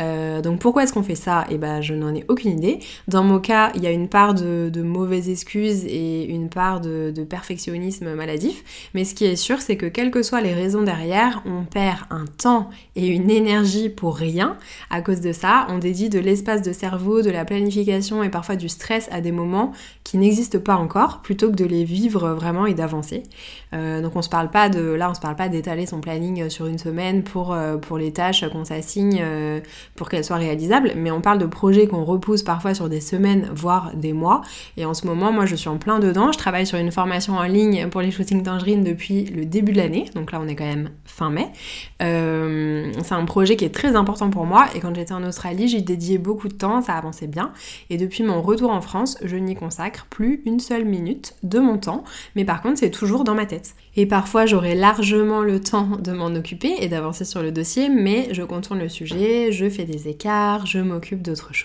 Euh, 0.00 0.40
donc 0.40 0.58
pourquoi 0.58 0.82
est-ce 0.82 0.92
qu'on 0.92 1.04
fait 1.04 1.14
ça? 1.14 1.44
Eh 1.50 1.58
ben, 1.58 1.83
je 1.84 1.94
n'en 1.94 2.14
ai 2.14 2.24
aucune 2.28 2.58
idée. 2.58 2.80
Dans 3.08 3.22
mon 3.22 3.38
cas, 3.38 3.70
il 3.74 3.82
y 3.82 3.86
a 3.86 3.90
une 3.90 4.08
part 4.08 4.34
de, 4.34 4.70
mauvaises 4.82 5.28
excuses 5.28 5.84
et 5.84 6.24
une 6.24 6.48
part 6.48 6.80
de, 6.80 7.12
perfectionnisme 7.28 8.14
maladif. 8.14 8.64
Mais 8.94 9.04
ce 9.04 9.14
qui 9.14 9.24
est 9.24 9.36
sûr, 9.36 9.60
c'est 9.60 9.76
que 9.76 9.86
quelles 9.86 10.10
que 10.10 10.22
soient 10.22 10.40
les 10.40 10.52
raisons 10.52 10.82
derrière, 10.82 11.42
on 11.46 11.64
perd 11.64 12.00
un 12.10 12.24
temps 12.26 12.70
et 12.96 13.06
une 13.06 13.30
énergie 13.30 13.88
pour 13.88 14.16
rien. 14.16 14.56
À 14.90 15.00
cause 15.00 15.20
de 15.20 15.32
ça, 15.32 15.66
on 15.70 15.78
dédie 15.78 16.08
de 16.08 16.18
l'espace 16.18 16.62
de 16.62 16.72
cerveau, 16.72 17.22
de 17.22 17.30
la 17.30 17.44
planification 17.44 18.22
et 18.22 18.28
parfois 18.28 18.56
du 18.56 18.68
stress 18.68 19.08
à 19.10 19.20
des 19.20 19.32
moments 19.32 19.72
qui 20.02 20.18
n'existent 20.18 20.58
pas 20.58 20.76
encore, 20.76 21.22
plutôt 21.22 21.50
que 21.50 21.56
de 21.56 21.64
les 21.64 21.84
vivre 21.84 22.30
vraiment 22.30 22.66
et 22.66 22.74
d'avancer. 22.74 23.22
Euh, 23.72 24.00
donc 24.00 24.14
on 24.16 24.22
se 24.22 24.28
parle 24.28 24.50
pas 24.50 24.68
de, 24.68 24.80
là 24.80 25.10
on 25.10 25.14
se 25.14 25.20
parle 25.20 25.36
pas 25.36 25.48
d'étaler 25.48 25.86
son 25.86 26.00
planning 26.00 26.48
sur 26.48 26.66
une 26.66 26.78
semaine 26.78 27.22
pour, 27.22 27.52
euh, 27.52 27.76
pour 27.76 27.98
les 27.98 28.12
tâches 28.12 28.48
qu'on 28.48 28.64
s'assigne 28.64 29.20
euh, 29.20 29.60
pour 29.96 30.08
qu'elles 30.08 30.24
soient 30.24 30.36
réalisables, 30.36 30.92
mais 30.96 31.10
on 31.10 31.20
parle 31.20 31.38
de 31.38 31.46
projets 31.46 31.73
qu'on 31.82 32.04
repousse 32.04 32.42
parfois 32.42 32.74
sur 32.74 32.88
des 32.88 33.00
semaines, 33.00 33.50
voire 33.54 33.92
des 33.94 34.12
mois. 34.12 34.42
Et 34.76 34.84
en 34.84 34.94
ce 34.94 35.06
moment, 35.06 35.32
moi 35.32 35.46
je 35.46 35.54
suis 35.54 35.68
en 35.68 35.76
plein 35.76 35.98
dedans. 35.98 36.32
Je 36.32 36.38
travaille 36.38 36.66
sur 36.66 36.78
une 36.78 36.92
formation 36.92 37.34
en 37.34 37.42
ligne 37.42 37.88
pour 37.88 38.00
les 38.00 38.10
shootings 38.10 38.42
tangerines 38.42 38.84
depuis 38.84 39.24
le 39.24 39.44
début 39.44 39.72
de 39.72 39.78
l'année, 39.78 40.06
donc 40.14 40.32
là 40.32 40.40
on 40.42 40.48
est 40.48 40.56
quand 40.56 40.64
même 40.64 40.90
fin 41.04 41.30
mai. 41.30 41.48
Euh, 42.02 42.92
c'est 43.02 43.14
un 43.14 43.24
projet 43.24 43.56
qui 43.56 43.64
est 43.64 43.74
très 43.74 43.96
important 43.96 44.30
pour 44.30 44.46
moi 44.46 44.66
et 44.74 44.80
quand 44.80 44.94
j'étais 44.94 45.14
en 45.14 45.24
Australie, 45.24 45.68
j'y 45.68 45.82
dédié 45.82 46.18
beaucoup 46.18 46.48
de 46.48 46.54
temps, 46.54 46.80
ça 46.80 46.94
avançait 46.94 47.26
bien. 47.26 47.52
Et 47.90 47.96
depuis 47.96 48.22
mon 48.22 48.42
retour 48.42 48.70
en 48.70 48.80
France, 48.80 49.18
je 49.22 49.36
n'y 49.36 49.54
consacre 49.54 50.06
plus 50.10 50.42
une 50.46 50.60
seule 50.60 50.84
minute 50.84 51.34
de 51.42 51.58
mon 51.58 51.78
temps, 51.78 52.04
mais 52.36 52.44
par 52.44 52.62
contre 52.62 52.78
c'est 52.78 52.90
toujours 52.90 53.24
dans 53.24 53.34
ma 53.34 53.46
tête. 53.46 53.74
Et 53.96 54.06
parfois 54.06 54.46
j'aurai 54.46 54.74
largement 54.74 55.42
le 55.42 55.60
temps 55.60 55.96
de 55.98 56.12
m'en 56.12 56.34
occuper 56.34 56.74
et 56.80 56.88
d'avancer 56.88 57.24
sur 57.24 57.42
le 57.42 57.52
dossier, 57.52 57.88
mais 57.88 58.28
je 58.32 58.42
contourne 58.42 58.80
le 58.80 58.88
sujet, 58.88 59.52
je 59.52 59.68
fais 59.68 59.84
des 59.84 60.08
écarts, 60.08 60.66
je 60.66 60.78
m'occupe 60.78 61.22
d'autres 61.22 61.54
choses, 61.54 61.63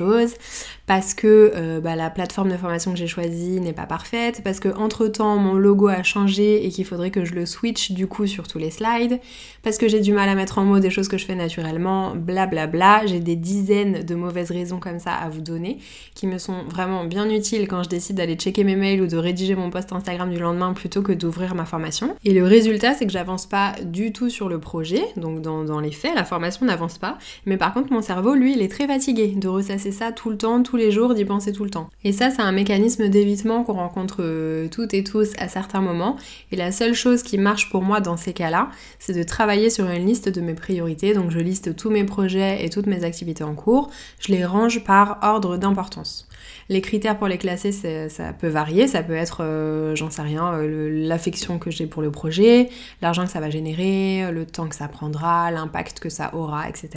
parce 0.85 1.13
que 1.13 1.51
euh, 1.55 1.79
bah, 1.79 1.95
la 1.95 2.09
plateforme 2.09 2.49
de 2.49 2.57
formation 2.57 2.91
que 2.91 2.97
j'ai 2.97 3.07
choisie 3.07 3.59
n'est 3.59 3.73
pas 3.73 3.85
parfaite, 3.85 4.41
parce 4.43 4.59
que 4.59 4.69
entre 4.69 5.07
temps 5.07 5.37
mon 5.37 5.53
logo 5.53 5.87
a 5.87 6.03
changé 6.03 6.65
et 6.65 6.69
qu'il 6.69 6.85
faudrait 6.85 7.11
que 7.11 7.25
je 7.25 7.33
le 7.33 7.45
switch 7.45 7.91
du 7.91 8.07
coup 8.07 8.27
sur 8.27 8.47
tous 8.47 8.57
les 8.57 8.71
slides, 8.71 9.19
parce 9.63 9.77
que 9.77 9.87
j'ai 9.87 9.99
du 9.99 10.13
mal 10.13 10.29
à 10.29 10.35
mettre 10.35 10.57
en 10.57 10.65
mots 10.65 10.79
des 10.79 10.89
choses 10.89 11.07
que 11.07 11.17
je 11.17 11.25
fais 11.25 11.35
naturellement, 11.35 12.15
blablabla. 12.15 12.67
Bla 12.67 12.99
bla. 12.99 13.05
J'ai 13.05 13.19
des 13.19 13.35
dizaines 13.35 14.03
de 14.03 14.15
mauvaises 14.15 14.51
raisons 14.51 14.79
comme 14.79 14.99
ça 14.99 15.13
à 15.13 15.29
vous 15.29 15.41
donner 15.41 15.77
qui 16.15 16.27
me 16.27 16.37
sont 16.37 16.63
vraiment 16.63 17.05
bien 17.05 17.29
utiles 17.29 17.67
quand 17.67 17.83
je 17.83 17.89
décide 17.89 18.17
d'aller 18.17 18.35
checker 18.35 18.63
mes 18.63 18.75
mails 18.75 19.01
ou 19.01 19.07
de 19.07 19.17
rédiger 19.17 19.55
mon 19.55 19.69
post 19.69 19.93
Instagram 19.93 20.29
du 20.29 20.39
lendemain 20.39 20.73
plutôt 20.73 21.01
que 21.01 21.11
d'ouvrir 21.11 21.55
ma 21.55 21.65
formation. 21.65 22.15
Et 22.25 22.33
le 22.33 22.43
résultat, 22.43 22.93
c'est 22.93 23.05
que 23.05 23.11
j'avance 23.11 23.45
pas 23.45 23.73
du 23.83 24.11
tout 24.11 24.29
sur 24.29 24.49
le 24.49 24.59
projet, 24.59 25.01
donc 25.15 25.41
dans, 25.41 25.79
les 25.79 25.91
faits, 25.91 26.15
la 26.15 26.25
formation 26.25 26.65
n'avance 26.65 26.97
pas. 26.97 27.17
Mais 27.45 27.57
par 27.57 27.73
contre, 27.73 27.91
mon 27.93 28.01
cerveau, 28.01 28.35
lui, 28.35 28.53
il 28.53 28.61
est 28.61 28.71
très 28.71 28.87
fatigué 28.87 29.33
de 29.35 29.47
ressasser 29.47 29.88
ça 29.91 30.11
tout 30.11 30.29
le 30.29 30.37
temps, 30.37 30.63
tous 30.63 30.77
les 30.77 30.91
jours, 30.91 31.13
d'y 31.13 31.25
penser 31.25 31.51
tout 31.51 31.63
le 31.63 31.69
temps. 31.69 31.89
Et 32.03 32.11
ça, 32.11 32.29
c'est 32.29 32.41
un 32.41 32.51
mécanisme 32.51 33.09
d'évitement 33.09 33.63
qu'on 33.63 33.73
rencontre 33.73 34.17
euh, 34.19 34.67
toutes 34.69 34.93
et 34.93 35.03
tous 35.03 35.33
à 35.37 35.47
certains 35.47 35.81
moments. 35.81 36.15
Et 36.51 36.55
la 36.55 36.71
seule 36.71 36.93
chose 36.93 37.23
qui 37.23 37.37
marche 37.37 37.69
pour 37.69 37.81
moi 37.81 37.99
dans 37.99 38.17
ces 38.17 38.33
cas-là, 38.33 38.69
c'est 38.99 39.13
de 39.13 39.23
travailler 39.23 39.69
sur 39.69 39.89
une 39.89 40.05
liste 40.05 40.29
de 40.29 40.41
mes 40.41 40.53
priorités, 40.53 41.13
donc 41.13 41.31
je 41.31 41.39
liste 41.39 41.75
tous 41.75 41.89
mes 41.89 42.03
projets 42.03 42.63
et 42.63 42.69
toutes 42.69 42.87
mes 42.87 43.03
activités 43.03 43.43
en 43.43 43.55
cours, 43.55 43.89
je 44.19 44.31
les 44.31 44.45
range 44.45 44.83
par 44.83 45.19
ordre 45.21 45.57
d'importance. 45.57 46.28
Les 46.71 46.81
critères 46.81 47.17
pour 47.17 47.27
les 47.27 47.39
classer, 47.39 47.71
ça 47.71 48.31
peut 48.31 48.47
varier, 48.47 48.87
ça 48.87 49.01
peut 49.01 49.15
être, 49.15 49.43
euh, 49.43 49.95
j'en 49.95 50.11
sais 50.11 50.21
rien, 50.21 50.53
euh, 50.53 51.07
l'affection 51.07 51.57
que 51.57 51.71
j'ai 51.71 51.87
pour 51.87 52.03
le 52.03 52.11
projet, 52.11 52.69
l'argent 53.01 53.25
que 53.25 53.31
ça 53.31 53.39
va 53.39 53.49
générer, 53.49 54.31
le 54.31 54.45
temps 54.45 54.67
que 54.67 54.75
ça 54.75 54.87
prendra, 54.87 55.49
l'impact 55.49 55.99
que 55.99 56.09
ça 56.09 56.29
aura, 56.35 56.69
etc. 56.69 56.89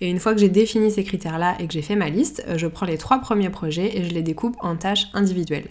Et 0.00 0.08
une 0.08 0.18
fois 0.18 0.32
que 0.32 0.40
j'ai 0.40 0.48
défini 0.48 0.90
ces 0.90 1.04
critères-là 1.04 1.54
et 1.60 1.66
que 1.66 1.74
j'ai 1.74 1.82
fait 1.82 1.96
ma 1.96 2.08
liste, 2.08 2.44
euh, 2.48 2.56
je 2.56 2.66
prends 2.66 2.86
les 2.86 2.96
trois 2.96 3.18
premiers 3.18 3.50
projets 3.50 3.98
et 3.98 4.04
je 4.04 4.14
les 4.14 4.22
découpe 4.22 4.56
en 4.60 4.74
tâches 4.74 5.08
individuelles. 5.12 5.68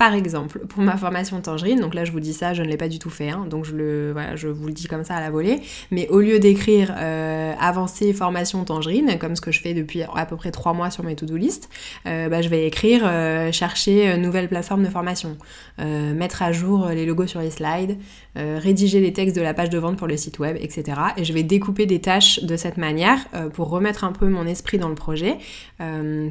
Par 0.00 0.14
exemple, 0.14 0.60
pour 0.60 0.82
ma 0.82 0.96
formation 0.96 1.38
Tangerine, 1.42 1.78
donc 1.78 1.94
là 1.94 2.06
je 2.06 2.12
vous 2.12 2.20
dis 2.20 2.32
ça, 2.32 2.54
je 2.54 2.62
ne 2.62 2.68
l'ai 2.68 2.78
pas 2.78 2.88
du 2.88 2.98
tout 2.98 3.10
fait, 3.10 3.28
hein, 3.28 3.44
donc 3.50 3.66
je, 3.66 3.76
le, 3.76 4.12
voilà, 4.12 4.34
je 4.34 4.48
vous 4.48 4.66
le 4.66 4.72
dis 4.72 4.86
comme 4.86 5.04
ça 5.04 5.16
à 5.16 5.20
la 5.20 5.28
volée, 5.28 5.60
mais 5.90 6.08
au 6.08 6.20
lieu 6.20 6.38
d'écrire 6.38 6.94
euh, 6.96 7.52
avancée 7.60 8.14
formation 8.14 8.64
Tangerine, 8.64 9.18
comme 9.18 9.36
ce 9.36 9.42
que 9.42 9.52
je 9.52 9.60
fais 9.60 9.74
depuis 9.74 10.02
à 10.02 10.24
peu 10.24 10.36
près 10.36 10.52
trois 10.52 10.72
mois 10.72 10.88
sur 10.88 11.04
mes 11.04 11.16
to-do 11.16 11.36
list, 11.36 11.68
euh, 12.06 12.30
bah, 12.30 12.40
je 12.40 12.48
vais 12.48 12.66
écrire 12.66 13.02
euh, 13.04 13.52
chercher 13.52 14.16
nouvelle 14.16 14.48
plateforme 14.48 14.84
de 14.84 14.88
formation, 14.88 15.36
mettre 15.76 16.40
à 16.40 16.50
jour 16.52 16.88
les 16.88 17.04
logos 17.04 17.26
sur 17.26 17.40
les 17.40 17.50
slides, 17.50 17.98
rédiger 18.36 19.00
les 19.00 19.12
textes 19.12 19.36
de 19.36 19.42
la 19.42 19.52
page 19.52 19.68
de 19.68 19.76
vente 19.76 19.98
pour 19.98 20.06
le 20.06 20.16
site 20.16 20.38
web, 20.38 20.56
etc. 20.58 20.98
Et 21.18 21.24
je 21.24 21.32
vais 21.34 21.42
découper 21.42 21.84
des 21.84 22.00
tâches 22.00 22.42
de 22.42 22.56
cette 22.56 22.78
manière 22.78 23.18
pour 23.52 23.68
remettre 23.68 24.04
un 24.04 24.12
peu 24.12 24.28
mon 24.28 24.46
esprit 24.46 24.78
dans 24.78 24.88
le 24.88 24.94
projet, 24.94 25.36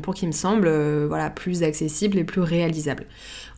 pour 0.02 0.16
qu'il 0.16 0.28
me 0.28 0.34
semble 0.34 0.72
voilà, 1.06 1.30
plus 1.30 1.62
accessible 1.62 2.18
et 2.18 2.24
plus 2.24 2.42
réalisable. 2.42 3.06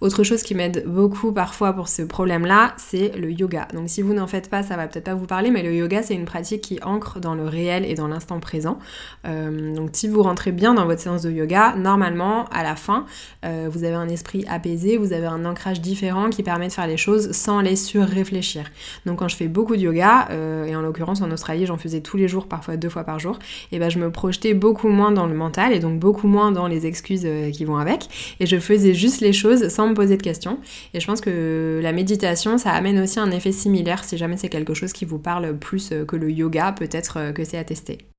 Autre 0.01 0.23
chose 0.23 0.41
qui 0.41 0.55
m'aide 0.55 0.83
beaucoup 0.87 1.31
parfois 1.31 1.73
pour 1.73 1.87
ce 1.87 2.01
problème-là, 2.01 2.73
c'est 2.77 3.15
le 3.15 3.31
yoga. 3.31 3.67
Donc 3.71 3.87
si 3.87 4.01
vous 4.01 4.15
n'en 4.15 4.25
faites 4.25 4.49
pas, 4.49 4.63
ça 4.63 4.75
va 4.75 4.87
peut-être 4.87 5.03
pas 5.03 5.13
vous 5.13 5.27
parler, 5.27 5.51
mais 5.51 5.61
le 5.61 5.75
yoga 5.75 6.01
c'est 6.01 6.15
une 6.15 6.25
pratique 6.25 6.61
qui 6.61 6.79
ancre 6.81 7.19
dans 7.19 7.35
le 7.35 7.43
réel 7.43 7.85
et 7.85 7.93
dans 7.93 8.07
l'instant 8.07 8.39
présent. 8.39 8.79
Euh, 9.27 9.75
donc 9.75 9.91
si 9.93 10.07
vous 10.07 10.23
rentrez 10.23 10.51
bien 10.51 10.73
dans 10.73 10.87
votre 10.87 11.01
séance 11.01 11.21
de 11.21 11.29
yoga, 11.29 11.75
normalement 11.75 12.45
à 12.45 12.63
la 12.63 12.75
fin, 12.75 13.05
euh, 13.45 13.69
vous 13.71 13.83
avez 13.83 13.93
un 13.93 14.09
esprit 14.09 14.43
apaisé, 14.49 14.97
vous 14.97 15.13
avez 15.13 15.27
un 15.27 15.45
ancrage 15.45 15.81
différent 15.81 16.31
qui 16.31 16.41
permet 16.41 16.69
de 16.69 16.73
faire 16.73 16.87
les 16.87 16.97
choses 16.97 17.31
sans 17.33 17.61
les 17.61 17.75
sur-réfléchir. 17.75 18.63
Donc 19.05 19.19
quand 19.19 19.27
je 19.27 19.35
fais 19.35 19.47
beaucoup 19.47 19.75
de 19.75 19.81
yoga, 19.81 20.29
euh, 20.31 20.65
et 20.65 20.75
en 20.75 20.81
l'occurrence 20.81 21.21
en 21.21 21.29
Australie 21.29 21.67
j'en 21.67 21.77
faisais 21.77 22.01
tous 22.01 22.17
les 22.17 22.27
jours, 22.27 22.47
parfois 22.47 22.75
deux 22.75 22.89
fois 22.89 23.03
par 23.03 23.19
jour, 23.19 23.37
et 23.71 23.77
ben 23.77 23.91
je 23.91 23.99
me 23.99 24.09
projetais 24.09 24.55
beaucoup 24.55 24.89
moins 24.89 25.11
dans 25.11 25.27
le 25.27 25.35
mental 25.35 25.73
et 25.73 25.79
donc 25.79 25.99
beaucoup 25.99 26.27
moins 26.27 26.51
dans 26.51 26.65
les 26.65 26.87
excuses 26.87 27.27
qui 27.53 27.65
vont 27.65 27.77
avec, 27.77 28.09
et 28.39 28.47
je 28.47 28.57
faisais 28.57 28.95
juste 28.95 29.21
les 29.21 29.31
choses 29.31 29.67
sans 29.67 29.90
poser 29.93 30.17
de 30.17 30.23
questions. 30.23 30.59
Et 30.93 30.99
je 30.99 31.05
pense 31.05 31.21
que 31.21 31.79
la 31.81 31.91
méditation, 31.91 32.57
ça 32.57 32.71
amène 32.71 32.99
aussi 32.99 33.19
un 33.19 33.31
effet 33.31 33.51
similaire 33.51 34.03
si 34.03 34.17
jamais 34.17 34.37
c'est 34.37 34.49
quelque 34.49 34.73
chose 34.73 34.93
qui 34.93 35.05
vous 35.05 35.19
parle 35.19 35.57
plus 35.57 35.93
que 36.07 36.15
le 36.15 36.31
yoga, 36.31 36.73
peut-être 36.73 37.31
que 37.33 37.43
c'est 37.43 37.57
à 37.57 37.63
tester. 37.63 38.10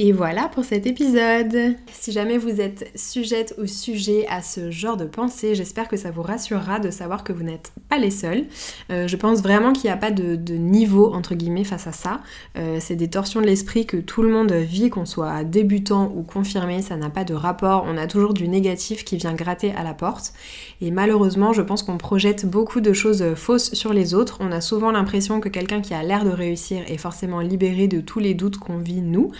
Et 0.00 0.12
voilà 0.12 0.46
pour 0.46 0.64
cet 0.64 0.86
épisode. 0.86 1.74
Si 1.92 2.12
jamais 2.12 2.38
vous 2.38 2.60
êtes 2.60 2.88
sujette 2.94 3.56
ou 3.60 3.66
sujet 3.66 4.28
à 4.28 4.42
ce 4.42 4.70
genre 4.70 4.96
de 4.96 5.06
pensée, 5.06 5.56
j'espère 5.56 5.88
que 5.88 5.96
ça 5.96 6.12
vous 6.12 6.22
rassurera 6.22 6.78
de 6.78 6.88
savoir 6.92 7.24
que 7.24 7.32
vous 7.32 7.42
n'êtes 7.42 7.72
pas 7.88 7.98
les 7.98 8.12
seuls. 8.12 8.44
Euh, 8.92 9.08
je 9.08 9.16
pense 9.16 9.42
vraiment 9.42 9.72
qu'il 9.72 9.86
n'y 9.86 9.90
a 9.90 9.96
pas 9.96 10.12
de, 10.12 10.36
niveau 10.54 11.12
entre 11.12 11.34
guillemets 11.34 11.64
face 11.64 11.88
à 11.88 11.92
ça. 11.92 12.20
Euh, 12.56 12.76
c'est 12.78 12.94
des 12.94 13.08
torsions 13.08 13.40
de 13.40 13.46
l'esprit 13.46 13.86
que 13.86 13.96
tout 13.96 14.22
le 14.22 14.28
monde 14.28 14.52
vit, 14.52 14.88
qu'on 14.88 15.04
soit 15.04 15.42
débutant 15.42 16.12
ou 16.14 16.22
confirmé, 16.22 16.80
ça 16.80 16.96
n'a 16.96 17.10
pas 17.10 17.24
de 17.24 17.34
rapport. 17.34 17.84
On 17.88 17.98
a 17.98 18.06
toujours 18.06 18.34
du 18.34 18.46
négatif 18.46 19.04
qui 19.04 19.16
vient 19.16 19.34
gratter 19.34 19.72
à 19.72 19.82
la 19.82 19.94
porte. 19.94 20.32
Et 20.80 20.92
malheureusement, 20.92 21.52
je 21.52 21.62
pense 21.62 21.82
qu'on 21.82 21.98
projette 21.98 22.46
beaucoup 22.46 22.80
de 22.80 22.92
choses 22.92 23.34
fausses 23.34 23.74
sur 23.74 23.92
les 23.92 24.14
autres. 24.14 24.38
On 24.38 24.52
a 24.52 24.60
souvent 24.60 24.92
l'impression 24.92 25.40
que 25.40 25.48
quelqu'un 25.48 25.80
qui 25.80 25.92
a 25.92 26.04
l'air 26.04 26.24
de 26.24 26.30
réussir 26.30 26.84
est 26.86 26.98
forcément 26.98 27.40
libéré 27.40 27.88
de 27.88 28.00
tous 28.00 28.20
les 28.20 28.34
doutes 28.34 28.58
qu'on 28.58 28.78
vit 28.78 29.00
nous. 29.00 29.32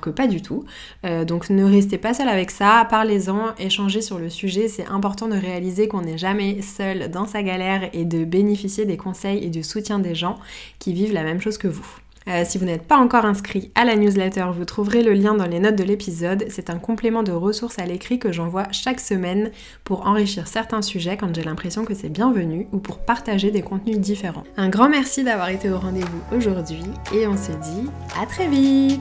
Que 0.00 0.10
pas 0.10 0.26
du 0.26 0.42
tout. 0.42 0.64
Euh, 1.04 1.24
donc 1.24 1.50
ne 1.50 1.64
restez 1.64 1.98
pas 1.98 2.14
seul 2.14 2.28
avec 2.28 2.50
ça, 2.50 2.86
parlez-en, 2.88 3.54
échangez 3.58 4.02
sur 4.02 4.18
le 4.18 4.30
sujet. 4.30 4.68
C'est 4.68 4.86
important 4.86 5.28
de 5.28 5.36
réaliser 5.36 5.88
qu'on 5.88 6.02
n'est 6.02 6.18
jamais 6.18 6.62
seul 6.62 7.10
dans 7.10 7.26
sa 7.26 7.42
galère 7.42 7.88
et 7.92 8.04
de 8.04 8.24
bénéficier 8.24 8.84
des 8.84 8.96
conseils 8.96 9.44
et 9.44 9.50
du 9.50 9.62
soutien 9.62 9.98
des 9.98 10.14
gens 10.14 10.38
qui 10.78 10.92
vivent 10.92 11.12
la 11.12 11.24
même 11.24 11.40
chose 11.40 11.58
que 11.58 11.68
vous. 11.68 12.03
Euh, 12.28 12.42
si 12.44 12.58
vous 12.58 12.64
n'êtes 12.64 12.86
pas 12.86 12.96
encore 12.96 13.24
inscrit 13.24 13.70
à 13.74 13.84
la 13.84 13.96
newsletter, 13.96 14.46
vous 14.52 14.64
trouverez 14.64 15.02
le 15.02 15.12
lien 15.12 15.34
dans 15.34 15.46
les 15.46 15.60
notes 15.60 15.76
de 15.76 15.84
l'épisode. 15.84 16.46
C'est 16.48 16.70
un 16.70 16.78
complément 16.78 17.22
de 17.22 17.32
ressources 17.32 17.78
à 17.78 17.86
l'écrit 17.86 18.18
que 18.18 18.32
j'envoie 18.32 18.64
chaque 18.72 19.00
semaine 19.00 19.50
pour 19.84 20.06
enrichir 20.06 20.46
certains 20.46 20.82
sujets 20.82 21.16
quand 21.16 21.34
j'ai 21.34 21.44
l'impression 21.44 21.84
que 21.84 21.94
c'est 21.94 22.08
bienvenu 22.08 22.66
ou 22.72 22.78
pour 22.78 22.98
partager 22.98 23.50
des 23.50 23.62
contenus 23.62 23.98
différents. 23.98 24.44
Un 24.56 24.68
grand 24.68 24.88
merci 24.88 25.22
d'avoir 25.24 25.50
été 25.50 25.70
au 25.70 25.78
rendez-vous 25.78 26.36
aujourd'hui 26.36 26.82
et 27.14 27.26
on 27.26 27.36
se 27.36 27.52
dit 27.52 27.90
à 28.20 28.26
très 28.26 28.48
vite 28.48 29.00